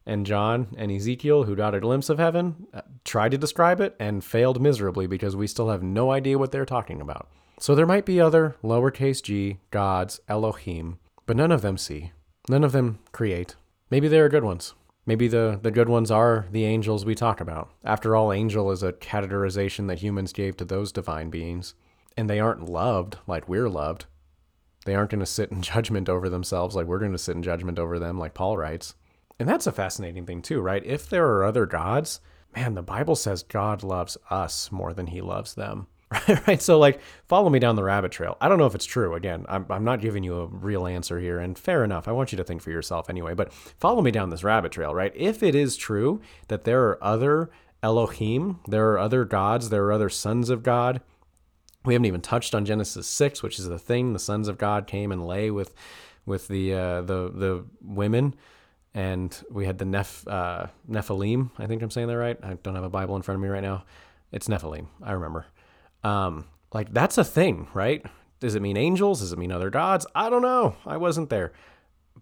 and 0.05 0.25
John 0.25 0.67
and 0.77 0.91
Ezekiel, 0.91 1.43
who 1.43 1.55
got 1.55 1.75
a 1.75 1.79
glimpse 1.79 2.09
of 2.09 2.19
heaven, 2.19 2.67
uh, 2.73 2.81
tried 3.03 3.31
to 3.31 3.38
describe 3.38 3.81
it 3.81 3.95
and 3.99 4.23
failed 4.23 4.62
miserably 4.62 5.07
because 5.07 5.35
we 5.35 5.45
still 5.45 5.69
have 5.69 5.83
no 5.83 6.12
idea 6.12 6.38
what 6.38 6.51
they're 6.51 6.65
talking 6.65 7.01
about. 7.01 7.27
So 7.60 7.76
there 7.76 7.86
might 7.86 8.06
be 8.06 8.22
other 8.22 8.56
lowercase 8.63 9.22
g 9.22 9.60
gods, 9.69 10.22
Elohim, 10.30 10.98
but 11.26 11.36
none 11.36 11.52
of 11.52 11.62
them 11.62 11.78
see. 11.78 12.13
None 12.48 12.63
of 12.63 12.72
them 12.72 13.00
create. 13.12 13.58
Maybe 13.91 14.08
they 14.08 14.19
are 14.19 14.30
good 14.30 14.45
ones. 14.45 14.76
Maybe 15.06 15.28
the, 15.28 15.60
the 15.62 15.69
good 15.69 15.89
ones 15.89 16.10
are 16.10 16.48
the 16.52 16.63
angels 16.63 17.04
we 17.04 17.15
talk 17.15 17.41
about. 17.41 17.69
After 17.84 18.15
all, 18.15 18.32
angel 18.32 18.72
is 18.72 18.82
a 18.82 18.93
categorization 18.93 19.88
that 19.88 20.00
humans 20.00 20.32
gave 20.32 20.56
to 20.58 20.65
those 20.65 20.93
divine 20.93 21.30
beings. 21.30 21.74
And 22.15 22.30
they 22.30 22.39
aren't 22.39 22.69
loved 22.69 23.17
like 23.28 23.50
we're 23.50 23.69
loved. 23.69 24.06
They 24.86 24.95
aren't 24.95 25.12
going 25.12 25.19
to 25.19 25.26
sit 25.26 25.52
in 25.52 25.62
judgment 25.74 26.08
over 26.08 26.30
themselves 26.30 26.78
like 26.78 26.88
we're 26.88 27.00
going 27.00 27.12
to 27.12 27.17
sit 27.17 27.36
in 27.36 27.43
judgment 27.43 27.78
over 27.78 28.00
them, 28.00 28.17
like 28.17 28.34
Paul 28.34 28.56
writes. 28.56 28.95
And 29.38 29.50
that's 29.50 29.67
a 29.67 29.74
fascinating 29.74 30.26
thing, 30.26 30.41
too, 30.41 30.62
right? 30.62 30.86
If 30.86 31.10
there 31.10 31.28
are 31.28 31.43
other 31.43 31.65
gods, 31.65 32.22
man, 32.56 32.76
the 32.76 32.82
Bible 32.82 33.17
says 33.17 33.43
God 33.43 33.84
loves 33.84 34.17
us 34.30 34.72
more 34.72 34.93
than 34.93 35.08
he 35.08 35.19
loves 35.19 35.56
them. 35.56 35.88
right? 36.48 36.62
So, 36.62 36.80
like, 36.80 37.00
follow 37.28 37.50
me 37.50 37.60
down 37.60 37.76
the 37.76 37.84
rabbit 37.84 38.12
trail. 38.12 38.38
I 38.41 38.50
don't 38.50 38.58
know 38.58 38.65
if 38.65 38.76
it's 38.76 38.86
true. 38.86 39.13
Again, 39.13 39.45
I'm, 39.48 39.65
I'm 39.69 39.84
not 39.84 40.02
giving 40.02 40.24
you 40.24 40.39
a 40.39 40.48
real 40.48 40.88
answer 40.88 41.19
here, 41.19 41.39
and 41.39 41.58
fair 41.58 41.84
enough. 41.84 42.08
I 42.08 42.12
want 42.12 42.32
you 42.32 42.38
to 42.38 42.43
think 42.43 42.62
for 42.62 42.72
yourself 42.72 43.10
anyway, 43.10 43.36
but 43.36 43.54
follow 43.54 44.02
me 44.02 44.12
down 44.12 44.30
this 44.30 44.43
rabbit 44.43 44.72
trail, 44.72 44.93
right? 44.93 45.13
If 45.15 45.43
it 45.43 45.54
is 45.54 45.78
true 45.78 46.22
that 46.48 46.63
there 46.63 46.84
are 46.84 47.04
other 47.04 47.52
Elohim, 47.84 48.60
there 48.67 48.91
are 48.91 48.98
other 48.98 49.24
gods, 49.24 49.69
there 49.69 49.86
are 49.86 49.91
other 49.91 50.10
sons 50.10 50.50
of 50.50 50.63
God, 50.63 51.02
we 51.86 51.93
haven't 51.93 52.08
even 52.08 52.22
touched 52.22 52.54
on 52.54 52.65
Genesis 52.65 53.08
6, 53.08 53.41
which 53.41 53.58
is 53.58 53.67
the 53.67 53.80
thing 53.80 54.12
the 54.12 54.19
sons 54.19 54.48
of 54.48 54.58
God 54.58 54.86
came 54.86 55.12
and 55.12 55.26
lay 55.26 55.50
with 55.50 55.74
with 56.26 56.48
the 56.48 56.74
uh, 56.74 57.02
the 57.02 57.32
the 57.34 57.65
women 57.82 58.36
and 58.93 59.43
we 59.52 59.65
had 59.65 59.78
the 59.78 59.86
Neph, 59.86 60.28
uh, 60.28 60.67
Nephilim. 60.89 61.52
I 61.58 61.67
think 61.67 61.82
I'm 61.82 61.91
saying 61.91 62.08
that 62.08 62.17
right. 62.17 62.38
I 62.43 62.56
don't 62.56 62.76
have 62.76 62.84
a 62.84 62.89
Bible 62.89 63.15
in 63.15 63.22
front 63.22 63.38
of 63.38 63.41
me 63.41 63.50
right 63.50 63.63
now. 63.63 63.86
It's 64.32 64.48
Nephilim. 64.48 64.88
I 65.02 65.12
remember. 65.12 65.45
Um, 66.03 66.45
like 66.73 66.93
that's 66.93 67.17
a 67.17 67.23
thing, 67.23 67.67
right? 67.73 68.05
Does 68.39 68.55
it 68.55 68.62
mean 68.62 68.77
angels? 68.77 69.19
Does 69.19 69.33
it 69.33 69.39
mean 69.39 69.51
other 69.51 69.69
gods? 69.69 70.05
I 70.15 70.29
don't 70.29 70.41
know. 70.41 70.75
I 70.85 70.97
wasn't 70.97 71.29
there. 71.29 71.51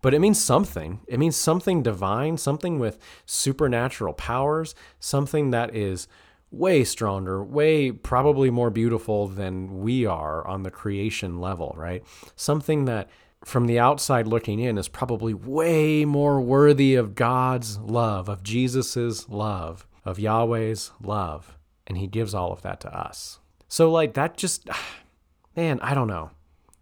But 0.02 0.14
it 0.14 0.20
means 0.20 0.44
something. 0.44 1.02
It 1.08 1.20
means 1.20 1.36
something 1.36 1.84
divine, 1.84 2.38
something 2.38 2.80
with 2.80 3.00
supernatural 3.26 4.14
powers, 4.14 4.76
something 5.00 5.52
that 5.52 5.76
is 5.76 6.08
way 6.52 6.84
stronger, 6.84 7.44
way 7.44 7.92
probably 7.92 8.50
more 8.50 8.70
beautiful 8.70 9.28
than 9.28 9.80
we 9.80 10.06
are 10.06 10.46
on 10.48 10.64
the 10.64 10.72
creation 10.72 11.40
level, 11.40 11.74
right? 11.78 12.04
Something 12.36 12.86
that 12.86 13.10
from 13.44 13.68
the 13.68 13.80
outside 13.80 14.28
looking 14.28 14.60
in 14.60 14.78
is 14.78 14.88
probably 14.88 15.34
way 15.34 16.06
more 16.06 16.42
worthy 16.42 16.96
of 16.96 17.16
God's 17.16 17.78
love, 17.80 18.30
of 18.30 18.44
Jesus's 18.44 19.30
love, 19.30 19.88
of 20.06 20.20
Yahweh's 20.20 20.92
love, 21.02 21.58
and 21.86 21.98
he 21.98 22.08
gives 22.08 22.34
all 22.34 22.52
of 22.52 22.62
that 22.62 22.80
to 22.82 22.96
us. 22.96 23.40
So 23.68 23.92
like 23.92 24.14
that 24.14 24.38
just 24.38 24.68
man, 25.56 25.80
I 25.82 25.94
don't 25.94 26.08
know. 26.08 26.32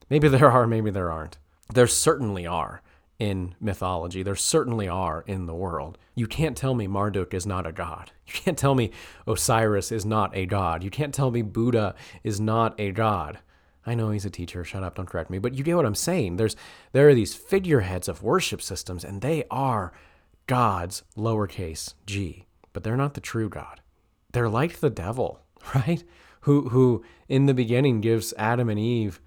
Maybe 0.10 0.28
there 0.30 0.52
are, 0.52 0.68
maybe 0.68 0.92
there 0.92 1.12
aren't. 1.12 1.38
There 1.74 1.88
certainly 1.88 2.46
are 2.46 2.82
in 3.18 3.56
mythology. 3.60 4.24
There 4.24 4.36
certainly 4.36 4.88
are 4.88 5.24
in 5.26 5.46
the 5.46 5.56
world. 5.56 5.98
You 6.16 6.28
can't 6.28 6.58
tell 6.58 6.74
me 6.76 6.88
Marduk 6.88 7.34
is 7.34 7.46
not 7.46 7.66
a 7.66 7.72
god. 7.72 8.12
You 8.28 8.34
can't 8.34 8.58
tell 8.58 8.74
me 8.74 8.90
Osiris 9.28 9.92
is 9.92 10.04
not 10.04 10.36
a 10.36 10.48
god. 10.48 10.84
You 10.84 10.90
can't 10.90 11.14
tell 11.14 11.30
me 11.30 11.44
Buddha 11.44 11.94
is 12.24 12.40
not 12.42 12.74
a 12.80 12.92
god. 12.92 13.38
I 13.86 13.94
know 13.94 14.10
he's 14.10 14.26
a 14.26 14.32
teacher, 14.32 14.64
shut 14.64 14.84
up, 14.84 14.96
don't 14.96 15.08
correct 15.08 15.30
me, 15.30 15.38
but 15.38 15.54
you 15.54 15.64
get 15.64 15.76
what 15.76 15.86
I'm 15.86 15.94
saying. 15.94 16.38
There's 16.38 16.56
there 16.92 17.08
are 17.08 17.14
these 17.14 17.36
figureheads 17.36 18.08
of 18.08 18.24
worship 18.24 18.64
systems 18.64 19.04
and 19.04 19.22
they 19.22 19.44
are 19.52 19.94
gods 20.48 21.04
lowercase 21.16 21.94
g, 22.08 22.48
but 22.74 22.84
they're 22.84 22.98
not 22.98 23.14
the 23.14 23.22
true 23.22 23.48
god. 23.48 23.82
They're 24.32 24.50
like 24.50 24.80
the 24.80 24.90
devil, 24.90 25.42
right? 25.76 26.04
Who 26.46 26.70
who 26.70 27.04
in 27.28 27.46
the 27.46 27.54
beginning 27.54 28.02
gives 28.02 28.34
Adam 28.38 28.70
and 28.70 28.80
Eve 28.80 29.20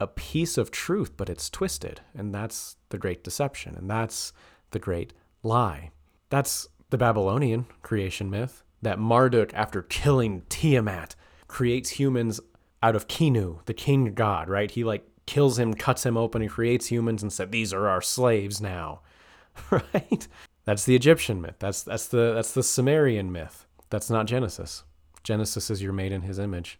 a 0.00 0.06
piece 0.06 0.58
of 0.58 0.70
truth, 0.70 1.16
but 1.16 1.30
it's 1.30 1.48
twisted. 1.48 2.00
And 2.14 2.34
that's 2.34 2.76
the 2.90 2.98
great 2.98 3.24
deception. 3.24 3.74
And 3.74 3.88
that's 3.88 4.32
the 4.70 4.78
great 4.78 5.12
lie. 5.42 5.90
That's 6.30 6.68
the 6.90 6.98
Babylonian 6.98 7.66
creation 7.82 8.30
myth 8.30 8.62
that 8.82 8.98
Marduk, 8.98 9.52
after 9.54 9.82
killing 9.82 10.42
Tiamat, 10.48 11.16
creates 11.48 11.90
humans 11.90 12.40
out 12.82 12.94
of 12.94 13.08
Kingu, 13.08 13.64
the 13.64 13.74
king 13.74 14.12
god, 14.12 14.48
right? 14.48 14.70
He 14.70 14.84
like 14.84 15.08
kills 15.26 15.58
him, 15.58 15.74
cuts 15.74 16.04
him 16.04 16.16
open, 16.16 16.42
and 16.42 16.50
creates 16.50 16.86
humans 16.86 17.22
and 17.22 17.32
said, 17.32 17.50
These 17.50 17.72
are 17.72 17.88
our 17.88 18.02
slaves 18.02 18.60
now. 18.60 19.00
right? 19.70 20.28
That's 20.64 20.84
the 20.84 20.96
Egyptian 20.96 21.40
myth. 21.40 21.56
That's 21.58 21.82
that's 21.82 22.08
the 22.08 22.34
that's 22.34 22.52
the 22.52 22.62
Sumerian 22.62 23.32
myth. 23.32 23.66
That's 23.90 24.10
not 24.10 24.26
Genesis. 24.26 24.84
Genesis 25.24 25.70
is 25.70 25.82
you're 25.82 25.92
made 25.92 26.12
in 26.12 26.22
his 26.22 26.38
image. 26.38 26.78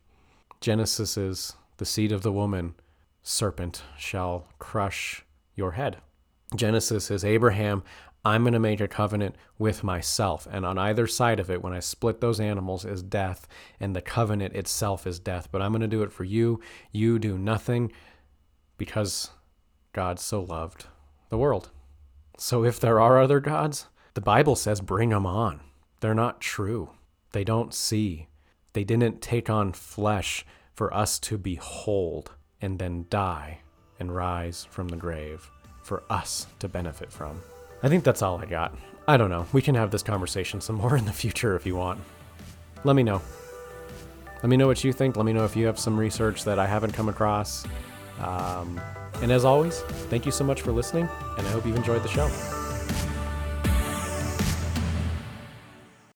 Genesis 0.60 1.16
is 1.16 1.54
the 1.78 1.84
seed 1.84 2.12
of 2.12 2.22
the 2.22 2.32
woman 2.32 2.74
serpent 3.22 3.82
shall 3.98 4.46
crush 4.58 5.24
your 5.56 5.72
head. 5.72 5.96
Genesis 6.54 7.10
is 7.10 7.24
Abraham, 7.24 7.82
I'm 8.24 8.42
going 8.42 8.54
to 8.54 8.58
make 8.58 8.80
a 8.80 8.88
covenant 8.88 9.34
with 9.58 9.84
myself. 9.84 10.46
And 10.50 10.64
on 10.64 10.78
either 10.78 11.06
side 11.06 11.40
of 11.40 11.50
it, 11.50 11.62
when 11.62 11.72
I 11.72 11.80
split 11.80 12.20
those 12.20 12.40
animals, 12.40 12.84
is 12.84 13.02
death, 13.02 13.46
and 13.78 13.94
the 13.94 14.00
covenant 14.00 14.54
itself 14.54 15.06
is 15.06 15.18
death. 15.18 15.48
But 15.50 15.60
I'm 15.60 15.72
going 15.72 15.82
to 15.82 15.88
do 15.88 16.02
it 16.02 16.12
for 16.12 16.24
you. 16.24 16.60
You 16.90 17.18
do 17.18 17.36
nothing 17.36 17.92
because 18.78 19.30
God 19.92 20.18
so 20.18 20.42
loved 20.42 20.86
the 21.28 21.38
world. 21.38 21.70
So 22.38 22.64
if 22.64 22.80
there 22.80 23.00
are 23.00 23.20
other 23.20 23.40
gods, 23.40 23.88
the 24.14 24.20
Bible 24.20 24.56
says 24.56 24.80
bring 24.80 25.10
them 25.10 25.26
on. 25.26 25.60
They're 26.00 26.14
not 26.14 26.40
true. 26.40 26.90
They 27.32 27.44
don't 27.44 27.74
see. 27.74 28.28
They 28.74 28.84
didn't 28.84 29.22
take 29.22 29.48
on 29.48 29.72
flesh 29.72 30.44
for 30.74 30.92
us 30.92 31.18
to 31.20 31.38
behold 31.38 32.32
and 32.60 32.78
then 32.78 33.06
die 33.08 33.60
and 33.98 34.14
rise 34.14 34.66
from 34.70 34.88
the 34.88 34.96
grave 34.96 35.50
for 35.82 36.02
us 36.10 36.46
to 36.58 36.68
benefit 36.68 37.10
from. 37.10 37.40
I 37.82 37.88
think 37.88 38.04
that's 38.04 38.22
all 38.22 38.38
I 38.38 38.46
got. 38.46 38.76
I 39.06 39.16
don't 39.16 39.30
know. 39.30 39.46
We 39.52 39.62
can 39.62 39.74
have 39.76 39.90
this 39.90 40.02
conversation 40.02 40.60
some 40.60 40.76
more 40.76 40.96
in 40.98 41.04
the 41.04 41.12
future 41.12 41.54
if 41.56 41.64
you 41.64 41.76
want. 41.76 42.00
Let 42.82 42.96
me 42.96 43.02
know. 43.02 43.22
Let 44.36 44.50
me 44.50 44.56
know 44.56 44.66
what 44.66 44.82
you 44.84 44.92
think. 44.92 45.16
Let 45.16 45.24
me 45.24 45.32
know 45.32 45.44
if 45.44 45.56
you 45.56 45.66
have 45.66 45.78
some 45.78 45.96
research 45.96 46.44
that 46.44 46.58
I 46.58 46.66
haven't 46.66 46.92
come 46.92 47.08
across. 47.08 47.64
Um, 48.20 48.80
and 49.22 49.30
as 49.32 49.44
always, 49.44 49.80
thank 50.10 50.26
you 50.26 50.32
so 50.32 50.44
much 50.44 50.62
for 50.62 50.72
listening, 50.72 51.08
and 51.38 51.46
I 51.46 51.50
hope 51.50 51.64
you've 51.64 51.76
enjoyed 51.76 52.02
the 52.02 52.08
show. 52.08 52.63